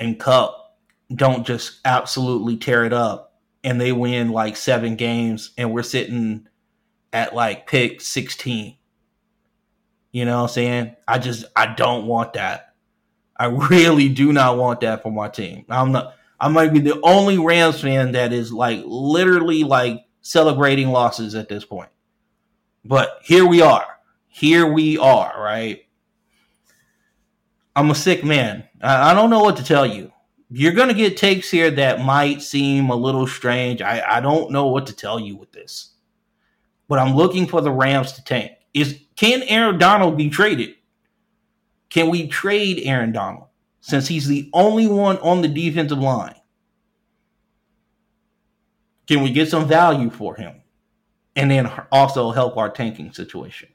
and 0.00 0.18
Kupp 0.18 0.76
don't 1.14 1.46
just 1.46 1.78
absolutely 1.84 2.56
tear 2.56 2.84
it 2.84 2.92
up 2.92 3.38
and 3.62 3.80
they 3.80 3.92
win 3.92 4.30
like 4.30 4.56
seven 4.56 4.96
games 4.96 5.52
and 5.56 5.72
we're 5.72 5.82
sitting 5.82 6.48
at 7.12 7.34
like 7.34 7.66
pick 7.66 8.00
16 8.00 8.76
you 10.12 10.24
know 10.24 10.38
what 10.38 10.42
I'm 10.42 10.48
saying? 10.48 10.96
I 11.06 11.18
just 11.18 11.44
I 11.54 11.74
don't 11.74 12.06
want 12.06 12.32
that. 12.32 12.74
I 13.36 13.46
really 13.46 14.08
do 14.08 14.32
not 14.32 14.56
want 14.56 14.80
that 14.80 15.02
for 15.02 15.12
my 15.12 15.28
team. 15.28 15.64
I'm 15.68 15.92
not 15.92 16.14
I 16.40 16.48
might 16.48 16.72
be 16.72 16.80
the 16.80 17.00
only 17.02 17.38
Rams 17.38 17.80
fan 17.80 18.12
that 18.12 18.32
is 18.32 18.52
like 18.52 18.82
literally 18.84 19.62
like 19.62 20.04
celebrating 20.22 20.88
losses 20.88 21.36
at 21.36 21.48
this 21.48 21.64
point. 21.64 21.90
But 22.84 23.20
here 23.22 23.46
we 23.46 23.62
are. 23.62 23.86
Here 24.26 24.66
we 24.66 24.98
are, 24.98 25.40
right? 25.40 25.84
I'm 27.76 27.90
a 27.90 27.94
sick 27.94 28.24
man. 28.24 28.64
I, 28.82 29.10
I 29.10 29.14
don't 29.14 29.30
know 29.30 29.42
what 29.42 29.56
to 29.58 29.64
tell 29.64 29.86
you. 29.86 30.12
You're 30.50 30.72
going 30.72 30.88
to 30.88 30.94
get 30.94 31.16
takes 31.16 31.50
here 31.50 31.70
that 31.70 32.04
might 32.04 32.42
seem 32.42 32.90
a 32.90 32.96
little 32.96 33.26
strange. 33.26 33.80
I, 33.82 34.16
I 34.16 34.20
don't 34.20 34.50
know 34.50 34.66
what 34.66 34.86
to 34.88 34.92
tell 34.92 35.20
you 35.20 35.36
with 35.36 35.52
this. 35.52 35.94
But 36.88 36.98
I'm 36.98 37.14
looking 37.14 37.46
for 37.46 37.60
the 37.60 37.70
Rams 37.70 38.12
to 38.12 38.24
tank. 38.24 38.52
Is 38.74 39.00
can 39.16 39.42
Aaron 39.44 39.78
Donald 39.78 40.16
be 40.16 40.28
traded? 40.28 40.74
Can 41.88 42.08
we 42.08 42.28
trade 42.28 42.80
Aaron 42.84 43.12
Donald 43.12 43.46
since 43.80 44.08
he's 44.08 44.26
the 44.26 44.48
only 44.52 44.86
one 44.86 45.18
on 45.18 45.42
the 45.42 45.48
defensive 45.48 45.98
line? 45.98 46.34
Can 49.06 49.22
we 49.22 49.32
get 49.32 49.48
some 49.48 49.66
value 49.66 50.08
for 50.08 50.36
him? 50.36 50.62
And 51.34 51.50
then 51.50 51.70
also 51.90 52.30
help 52.30 52.56
our 52.56 52.70
tanking 52.70 53.12
situation. 53.12 53.69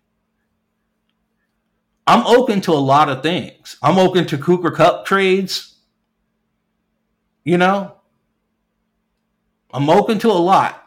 I'm 2.07 2.25
open 2.27 2.61
to 2.61 2.71
a 2.71 2.73
lot 2.73 3.09
of 3.09 3.23
things. 3.23 3.77
I'm 3.81 3.97
open 3.97 4.25
to 4.27 4.37
Cooper 4.37 4.71
Kupp 4.71 5.05
trades. 5.05 5.77
You 7.43 7.57
know, 7.57 7.95
I'm 9.73 9.89
open 9.89 10.19
to 10.19 10.29
a 10.29 10.33
lot. 10.33 10.81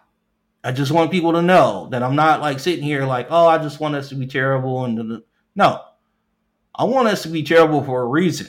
I 0.64 0.72
just 0.72 0.90
want 0.90 1.10
people 1.10 1.32
to 1.32 1.42
know 1.42 1.88
that 1.90 2.02
I'm 2.02 2.16
not 2.16 2.40
like 2.40 2.58
sitting 2.58 2.84
here 2.84 3.04
like, 3.04 3.28
oh, 3.30 3.46
I 3.46 3.58
just 3.58 3.80
want 3.80 3.94
us 3.94 4.08
to 4.08 4.14
be 4.14 4.26
terrible. 4.26 4.84
And 4.84 5.22
no, 5.54 5.82
I 6.74 6.84
want 6.84 7.08
us 7.08 7.22
to 7.22 7.28
be 7.28 7.42
terrible 7.42 7.82
for 7.82 8.02
a 8.02 8.06
reason. 8.06 8.48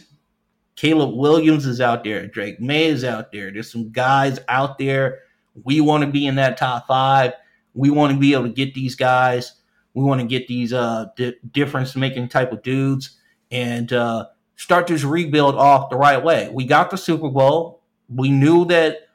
Caleb 0.76 1.16
Williams 1.16 1.66
is 1.66 1.82
out 1.82 2.04
there. 2.04 2.26
Drake 2.26 2.60
Maye 2.60 2.86
is 2.88 3.04
out 3.04 3.32
there. 3.32 3.52
There's 3.52 3.72
some 3.72 3.92
guys 3.92 4.40
out 4.48 4.78
there. 4.78 5.20
We 5.64 5.82
want 5.82 6.04
to 6.04 6.10
be 6.10 6.26
in 6.26 6.36
that 6.36 6.58
top 6.58 6.88
five. 6.88 7.34
We 7.74 7.90
want 7.90 8.14
to 8.14 8.20
be 8.20 8.34
able 8.34 8.44
to 8.44 8.50
get 8.50 8.74
these 8.74 8.96
guys. 8.96 9.59
We 10.00 10.06
want 10.06 10.22
to 10.22 10.28
get 10.28 10.48
these 10.48 10.72
uh, 10.72 11.08
di- 11.18 11.36
difference 11.52 11.94
making 11.94 12.30
type 12.30 12.54
of 12.54 12.64
dudes 12.64 13.18
and 13.52 13.92
uh, 13.92 14.28
start 14.56 14.88
this 14.88 15.04
rebuild 15.04 15.56
off 15.56 15.90
the 15.90 15.98
right 15.98 16.24
way. 16.24 16.50
We 16.54 16.64
got 16.64 16.90
the 16.90 16.98
Super 16.98 17.30
Bowl. 17.30 17.82
We 18.08 18.30
knew 18.30 18.64
that 18.66 19.10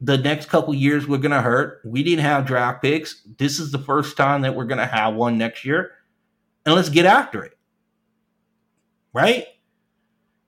the 0.00 0.18
next 0.18 0.48
couple 0.48 0.74
years 0.74 1.06
were 1.06 1.18
going 1.18 1.30
to 1.30 1.42
hurt. 1.42 1.80
We 1.84 2.02
didn't 2.02 2.24
have 2.24 2.44
draft 2.44 2.82
picks. 2.82 3.22
This 3.38 3.60
is 3.60 3.70
the 3.70 3.78
first 3.78 4.16
time 4.16 4.42
that 4.42 4.56
we're 4.56 4.64
going 4.64 4.78
to 4.78 4.86
have 4.86 5.14
one 5.14 5.38
next 5.38 5.64
year. 5.64 5.92
And 6.64 6.74
let's 6.74 6.88
get 6.88 7.06
after 7.06 7.44
it. 7.44 7.56
Right? 9.12 9.46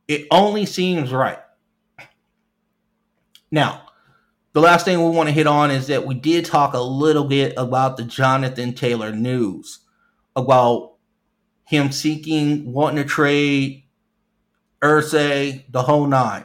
It 0.08 0.26
only 0.32 0.66
seems 0.66 1.12
right. 1.12 1.38
Now, 3.52 3.87
the 4.58 4.64
last 4.64 4.84
thing 4.84 5.00
we 5.00 5.16
want 5.16 5.28
to 5.28 5.32
hit 5.32 5.46
on 5.46 5.70
is 5.70 5.86
that 5.86 6.04
we 6.04 6.16
did 6.16 6.44
talk 6.44 6.74
a 6.74 6.80
little 6.80 7.22
bit 7.22 7.54
about 7.56 7.96
the 7.96 8.02
Jonathan 8.02 8.74
Taylor 8.74 9.12
news 9.12 9.84
about 10.34 10.94
him 11.64 11.92
seeking, 11.92 12.72
wanting 12.72 13.00
to 13.00 13.08
trade 13.08 13.84
Irsay, 14.82 15.64
the 15.70 15.82
whole 15.82 16.08
nine. 16.08 16.44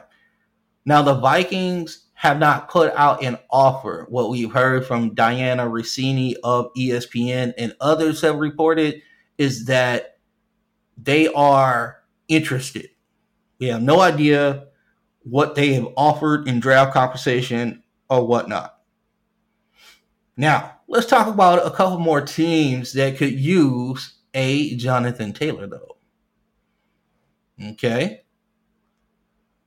Now, 0.84 1.02
the 1.02 1.14
Vikings 1.14 2.06
have 2.12 2.38
not 2.38 2.70
put 2.70 2.92
out 2.94 3.24
an 3.24 3.36
offer. 3.50 4.06
What 4.08 4.30
we've 4.30 4.52
heard 4.52 4.86
from 4.86 5.16
Dianna 5.16 5.68
Russini 5.68 6.36
of 6.44 6.72
ESPN 6.74 7.52
and 7.58 7.74
others 7.80 8.20
have 8.20 8.36
reported 8.36 9.02
is 9.38 9.64
that 9.64 10.18
they 10.96 11.26
are 11.26 11.96
interested. 12.28 12.90
We 13.58 13.66
have 13.66 13.82
no 13.82 14.00
idea 14.00 14.68
what 15.24 15.56
they 15.56 15.72
have 15.72 15.88
offered 15.96 16.46
in 16.46 16.60
draft 16.60 16.92
compensation 16.92 17.80
or 18.08 18.26
whatnot. 18.26 18.78
Now, 20.36 20.80
let's 20.88 21.06
talk 21.06 21.28
about 21.28 21.66
a 21.66 21.70
couple 21.70 21.98
more 21.98 22.20
teams 22.20 22.92
that 22.94 23.16
could 23.16 23.32
use 23.32 24.14
a 24.34 24.76
Jonathan 24.76 25.32
Taylor, 25.32 25.66
though. 25.66 25.96
Okay. 27.70 28.22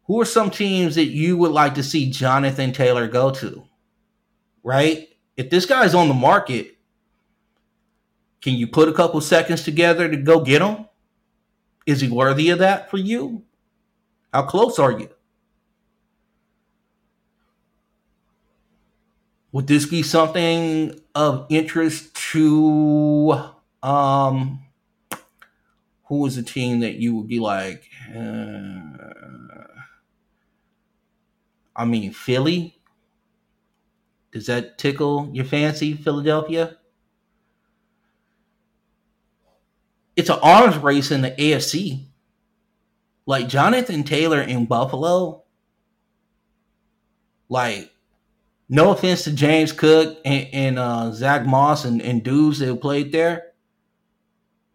Who 0.05 0.21
are 0.21 0.25
some 0.25 0.51
teams 0.51 0.95
that 0.95 1.05
you 1.05 1.37
would 1.37 1.51
like 1.51 1.75
to 1.75 1.83
see 1.83 2.09
Jonathan 2.09 2.71
Taylor 2.73 3.07
go 3.07 3.31
to? 3.31 3.63
Right? 4.63 5.07
If 5.37 5.49
this 5.49 5.65
guy's 5.65 5.93
on 5.93 6.07
the 6.07 6.13
market, 6.13 6.77
can 8.41 8.53
you 8.53 8.67
put 8.67 8.89
a 8.89 8.93
couple 8.93 9.19
seconds 9.21 9.63
together 9.63 10.09
to 10.09 10.17
go 10.17 10.41
get 10.41 10.61
him? 10.61 10.85
Is 11.85 12.01
he 12.01 12.09
worthy 12.09 12.49
of 12.49 12.59
that 12.59 12.89
for 12.89 12.97
you? 12.97 13.43
How 14.33 14.43
close 14.43 14.77
are 14.79 14.91
you? 14.91 15.09
Would 19.51 19.67
this 19.67 19.85
be 19.85 20.03
something 20.03 20.99
of 21.15 21.45
interest 21.49 22.15
to 22.31 23.43
um 23.83 24.59
who 26.05 26.25
is 26.25 26.37
a 26.37 26.43
team 26.43 26.79
that 26.79 26.95
you 26.95 27.15
would 27.15 27.27
be 27.27 27.39
like 27.39 27.89
uh, 28.15 28.81
I 31.75 31.85
mean 31.85 32.11
Philly? 32.11 32.77
Does 34.31 34.47
that 34.47 34.77
tickle 34.77 35.29
your 35.33 35.45
fancy, 35.45 35.93
Philadelphia? 35.93 36.77
It's 40.15 40.29
an 40.29 40.39
arms 40.41 40.77
race 40.77 41.11
in 41.11 41.21
the 41.21 41.31
AFC. 41.31 42.05
Like 43.25 43.47
Jonathan 43.47 44.03
Taylor 44.03 44.41
in 44.41 44.65
Buffalo, 44.65 45.43
like 47.49 47.91
no 48.69 48.91
offense 48.91 49.23
to 49.23 49.31
James 49.31 49.71
Cook 49.71 50.19
and, 50.25 50.47
and 50.51 50.79
uh, 50.79 51.11
Zach 51.11 51.45
Moss 51.45 51.85
and, 51.85 52.01
and 52.01 52.23
dudes 52.23 52.59
that 52.59 52.81
played 52.81 53.11
there. 53.11 53.43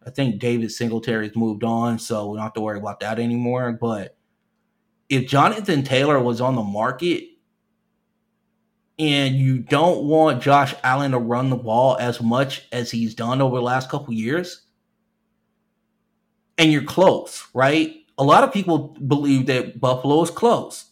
I 0.04 0.10
think 0.10 0.40
David 0.40 0.72
Singletary's 0.72 1.36
moved 1.36 1.62
on, 1.62 1.98
so 1.98 2.30
we 2.30 2.36
don't 2.36 2.44
have 2.44 2.54
to 2.54 2.60
worry 2.60 2.78
about 2.78 3.00
that 3.00 3.18
anymore. 3.18 3.72
But 3.72 4.16
if 5.08 5.28
Jonathan 5.28 5.84
Taylor 5.84 6.18
was 6.18 6.40
on 6.40 6.56
the 6.56 6.62
market 6.62 7.24
and 8.98 9.36
you 9.36 9.58
don't 9.58 10.04
want 10.04 10.42
Josh 10.42 10.74
Allen 10.82 11.12
to 11.12 11.18
run 11.18 11.50
the 11.50 11.56
ball 11.56 11.96
as 12.00 12.20
much 12.20 12.66
as 12.72 12.90
he's 12.90 13.14
done 13.14 13.40
over 13.40 13.56
the 13.56 13.62
last 13.62 13.90
couple 13.90 14.12
years, 14.14 14.62
and 16.58 16.72
you're 16.72 16.82
close, 16.82 17.46
right? 17.54 17.94
A 18.18 18.24
lot 18.24 18.44
of 18.44 18.52
people 18.52 18.96
believe 19.06 19.46
that 19.46 19.80
Buffalo 19.80 20.22
is 20.22 20.30
close. 20.30 20.86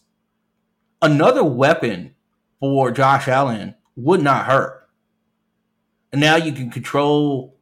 Another 1.01 1.43
weapon 1.43 2.15
for 2.61 2.91
Josh 2.91 3.27
Allen 3.27 3.75
would 3.97 4.21
not 4.21 4.45
hurt. 4.45 4.87
And 6.13 6.21
now 6.21 6.37
you 6.37 6.53
can 6.53 6.69
control, 6.69 7.57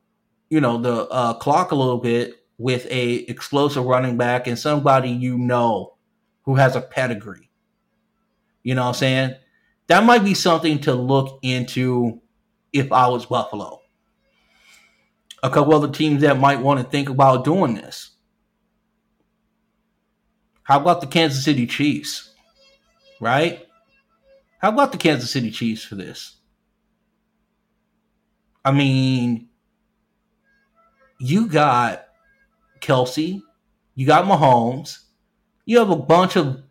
you 0.49 0.59
know, 0.61 0.77
the 0.77 1.07
uh, 1.07 1.33
clock 1.35 1.71
a 1.71 1.75
little 1.75 1.97
bit 1.97 2.35
with 2.57 2.85
a 2.91 3.13
explosive 3.29 3.85
running 3.85 4.17
back 4.17 4.45
and 4.45 4.59
somebody 4.59 5.09
you 5.09 5.37
know 5.37 5.95
who 6.43 6.55
has 6.55 6.75
a 6.75 6.81
pedigree. 6.81 7.49
You 8.61 8.75
know 8.75 8.81
what 8.81 8.89
I'm 8.89 8.93
saying? 8.95 9.35
That 9.87 10.03
might 10.03 10.23
be 10.23 10.33
something 10.33 10.79
to 10.81 10.93
look 10.93 11.39
into 11.41 12.21
if 12.73 12.91
I 12.91 13.07
was 13.07 13.25
Buffalo. 13.25 13.79
A 15.41 15.49
couple 15.49 15.73
other 15.73 15.91
teams 15.91 16.21
that 16.21 16.37
might 16.37 16.59
want 16.59 16.81
to 16.81 16.85
think 16.85 17.07
about 17.09 17.45
doing 17.45 17.75
this. 17.75 18.11
How 20.63 20.79
about 20.79 20.99
the 20.99 21.07
Kansas 21.07 21.43
City 21.43 21.65
Chiefs? 21.65 22.33
Right? 23.21 23.65
How 24.59 24.69
about 24.69 24.91
the 24.91 24.97
Kansas 24.97 25.31
City 25.31 25.51
Chiefs 25.51 25.83
for 25.83 25.95
this? 25.95 26.37
I 28.63 28.71
mean, 28.71 29.47
you 31.19 31.47
got 31.47 32.05
Kelce, 32.81 33.41
you 33.95 34.05
got 34.05 34.25
Mahomes, 34.25 34.99
you 35.65 35.79
have 35.79 35.89
a 35.89 35.95
bunch 35.95 36.35
of 36.35 36.61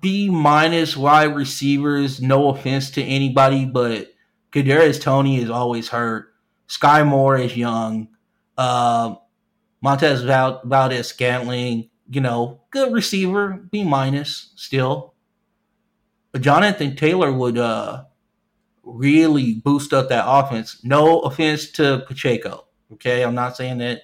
B 0.00 0.28
minus 0.28 0.96
wide 0.96 1.36
receivers. 1.36 2.20
No 2.20 2.48
offense 2.48 2.90
to 2.92 3.02
anybody, 3.02 3.64
but 3.64 4.08
Kadarius 4.52 5.00
Toney 5.00 5.40
is 5.40 5.50
always 5.50 5.88
hurt. 5.88 6.32
Skyy 6.68 7.06
Moore 7.06 7.36
is 7.36 7.56
young. 7.56 8.08
Uh, 8.58 9.16
Montez 9.80 10.22
Valdes 10.22 11.06
Scantling, 11.06 11.90
you 12.08 12.20
know, 12.20 12.62
good 12.70 12.92
receiver, 12.92 13.62
B 13.70 13.84
minus 13.84 14.52
still. 14.56 15.14
Jonathan 16.38 16.96
Taylor 16.96 17.32
would 17.32 17.58
uh, 17.58 18.04
really 18.82 19.54
boost 19.54 19.92
up 19.92 20.08
that 20.08 20.24
offense. 20.26 20.82
No 20.84 21.20
offense 21.20 21.70
to 21.72 22.04
Pacheco. 22.06 22.66
Okay, 22.94 23.22
I'm 23.22 23.34
not 23.34 23.56
saying 23.56 23.78
that. 23.78 24.02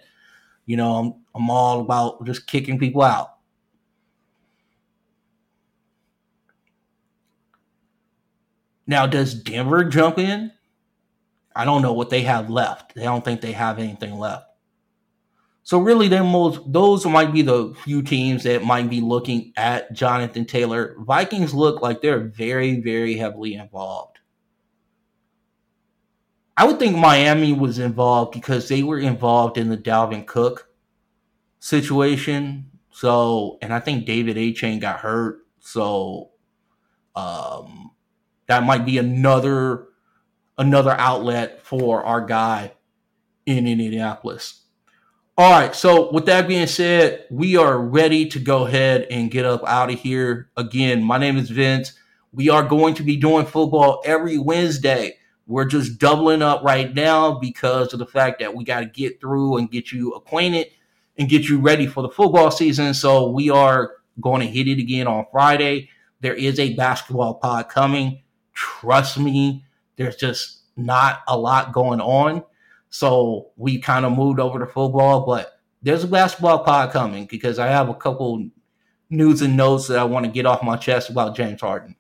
You 0.67 0.77
know, 0.77 0.95
I'm 0.95 1.15
I'm 1.35 1.51
all 1.51 1.81
about 1.81 2.25
just 2.25 2.47
kicking 2.47 2.79
people 2.79 3.03
out. 3.03 3.29
Now, 8.87 9.07
does 9.07 9.35
Denver 9.35 9.85
jump 9.85 10.19
in? 10.19 10.53
I 11.55 11.65
don't 11.65 11.83
know 11.83 11.93
what 11.93 12.11
they 12.11 12.23
have 12.23 12.51
left. 12.51 12.95
They 12.95 13.03
don't 13.03 13.25
think 13.25 13.41
they 13.41 13.53
have 13.53 13.79
anything 13.79 14.19
left. 14.19 14.47
So 15.65 15.79
really, 15.79 16.09
most 16.09 16.61
those 16.73 17.07
might 17.07 17.33
be 17.33 17.43
the 17.43 17.73
few 17.85 18.03
teams 18.03 18.43
that 18.43 18.65
might 18.65 18.91
be 18.91 19.01
looking 19.01 19.53
at 19.57 19.93
Jonathan 19.93 20.45
Taylor. 20.45 20.97
Vikings 20.99 21.55
look 21.55 21.81
like 21.81 22.03
they're 22.03 22.29
very, 22.29 22.81
very 22.81 23.17
heavily 23.17 23.55
involved. 23.55 24.19
I 26.57 26.67
would 26.67 26.79
think 26.79 26.97
Miami 26.97 27.53
was 27.53 27.79
involved 27.79 28.33
because 28.33 28.69
they 28.69 28.83
were 28.83 28.99
involved 28.99 29.57
in 29.57 29.69
the 29.69 29.77
Dalvin 29.77 30.27
Cook 30.27 30.69
situation. 31.61 32.71
So, 32.91 33.59
and 33.63 33.73
I 33.73 33.81
think 33.81 34.05
David 34.05 34.37
Achane 34.37 34.81
got 34.81 35.01
hurt. 35.01 35.47
So, 35.61 36.31
um, 37.15 37.93
that 38.49 38.65
might 38.65 38.85
be 38.85 38.99
another 38.99 39.87
another 40.59 40.91
outlet 40.93 41.63
for 41.63 42.05
our 42.05 42.25
guy 42.25 42.75
in 43.47 43.67
Indianapolis. 43.67 44.62
All 45.43 45.51
right. 45.51 45.75
So, 45.75 46.09
with 46.13 46.27
that 46.27 46.47
being 46.47 46.69
said, 46.69 47.27
we 47.29 47.57
are 47.57 47.77
ready 47.77 48.29
to 48.29 48.39
go 48.39 48.65
ahead 48.65 49.09
and 49.11 49.29
get 49.29 49.45
up 49.45 49.67
out 49.67 49.93
of 49.93 49.99
here. 49.99 50.49
Again, 50.57 51.03
my 51.03 51.19
name 51.19 51.37
is 51.37 51.51
Vince. 51.51 51.95
We 52.31 52.49
are 52.49 52.63
going 52.63 52.95
to 52.95 53.03
be 53.03 53.17
doing 53.17 53.47
football 53.47 54.03
every 54.05 54.39
Wednesday. 54.39 55.19
We're 55.49 55.65
just 55.65 55.99
doubling 55.99 56.43
up 56.43 56.63
right 56.63 56.95
now 56.95 57.41
because 57.41 57.93
of 57.93 57.99
the 57.99 58.07
fact 58.07 58.39
that 58.39 58.55
we 58.55 58.63
got 58.63 58.81
to 58.81 58.87
get 58.87 59.21
through 59.21 59.57
and 59.57 59.69
get 59.69 59.91
you 59.91 60.13
acquainted 60.13 60.69
and 61.19 61.29
get 61.29 61.49
you 61.49 61.59
ready 61.59 61.89
for 61.89 62.03
the 62.03 62.09
football 62.09 62.53
season. 62.53 62.95
So, 62.95 63.29
we 63.29 63.51
are 63.51 63.97
going 64.21 64.43
to 64.43 64.47
hit 64.47 64.69
it 64.69 64.79
again 64.79 65.09
on 65.09 65.27
Friday. 65.33 65.91
There 66.21 66.35
is 66.35 66.61
a 66.61 66.77
basketball 66.77 67.35
pod 67.35 67.69
coming. 67.69 68.23
Trust 68.55 69.19
me, 69.19 69.65
there's 69.97 70.15
just 70.15 70.61
not 70.77 71.23
a 71.27 71.37
lot 71.37 71.73
going 71.73 72.01
on. 72.01 72.45
So 72.93 73.53
we 73.57 73.79
kind 73.79 74.05
of 74.05 74.13
moved 74.13 74.39
over 74.39 74.59
to 74.59 74.67
football, 74.67 75.25
but 75.25 75.59
there's 75.81 76.05
a 76.05 76.07
basketball 76.07 76.63
pod 76.63 76.93
coming 76.93 77.25
because 77.25 77.59
I 77.59 77.69
have 77.69 77.89
a 77.89 77.95
couple 77.95 78.51
news 79.09 79.41
and 79.41 79.57
notes 79.57 79.89
that 79.89 79.99
I 79.99 80.05
want 80.05 80.27
to 80.27 80.31
get 80.31 80.45
off 80.45 80.63
my 80.63 80.77
chest 80.77 81.09
about 81.09 81.35
James 81.35 81.63
Harden. 81.63 81.97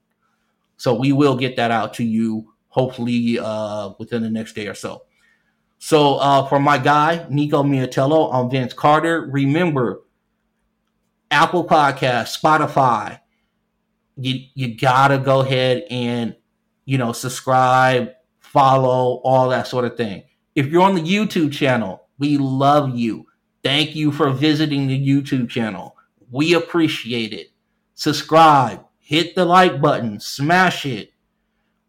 So 0.76 0.92
we 0.92 1.12
will 1.12 1.34
get 1.34 1.56
that 1.56 1.70
out 1.70 1.94
to 1.94 2.04
you 2.04 2.52
hopefully 2.68 3.38
uh, 3.38 3.92
within 3.98 4.22
the 4.22 4.28
next 4.28 4.52
day 4.52 4.66
or 4.66 4.74
so. 4.74 5.04
So 5.78 6.16
uh, 6.16 6.46
for 6.46 6.60
my 6.60 6.76
guy 6.76 7.26
Nico 7.30 7.62
Miatello, 7.62 8.28
I'm 8.30 8.50
Vince 8.50 8.74
Carter. 8.74 9.22
Remember, 9.30 10.02
Apple 11.30 11.66
Podcast, 11.66 12.38
Spotify, 12.38 13.18
you 14.18 14.44
you 14.54 14.76
gotta 14.76 15.16
go 15.16 15.40
ahead 15.40 15.84
and 15.88 16.36
you 16.84 16.98
know 16.98 17.12
subscribe, 17.12 18.10
follow, 18.40 19.22
all 19.24 19.48
that 19.48 19.66
sort 19.66 19.86
of 19.86 19.96
thing. 19.96 20.24
If 20.54 20.66
you're 20.66 20.82
on 20.82 20.94
the 20.94 21.00
YouTube 21.00 21.52
channel, 21.52 22.08
we 22.18 22.36
love 22.36 22.94
you. 22.96 23.26
Thank 23.64 23.94
you 23.94 24.12
for 24.12 24.30
visiting 24.30 24.86
the 24.86 25.06
YouTube 25.06 25.48
channel. 25.48 25.96
We 26.30 26.54
appreciate 26.54 27.32
it. 27.32 27.52
Subscribe, 27.94 28.84
hit 28.98 29.34
the 29.34 29.44
like 29.44 29.80
button, 29.80 30.20
smash 30.20 30.84
it. 30.84 31.12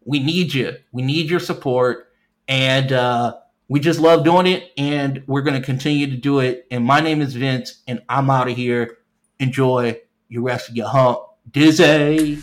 We 0.04 0.18
need 0.18 0.54
you. 0.54 0.76
We 0.92 1.02
need 1.02 1.28
your 1.28 1.40
support. 1.40 2.08
And 2.46 2.92
uh, 2.92 3.36
we 3.68 3.80
just 3.80 4.00
love 4.00 4.24
doing 4.24 4.46
it. 4.46 4.70
And 4.78 5.22
we're 5.26 5.42
going 5.42 5.60
to 5.60 5.64
continue 5.64 6.06
to 6.06 6.16
do 6.16 6.40
it. 6.40 6.66
And 6.70 6.84
my 6.84 7.00
name 7.00 7.20
is 7.20 7.34
Vince, 7.34 7.82
and 7.86 8.02
I'm 8.08 8.30
out 8.30 8.48
of 8.48 8.56
here. 8.56 8.98
Enjoy 9.40 10.00
your 10.28 10.42
rest 10.42 10.68
of 10.68 10.76
your 10.76 10.88
hump. 10.88 11.20
Dizzy. 11.50 12.38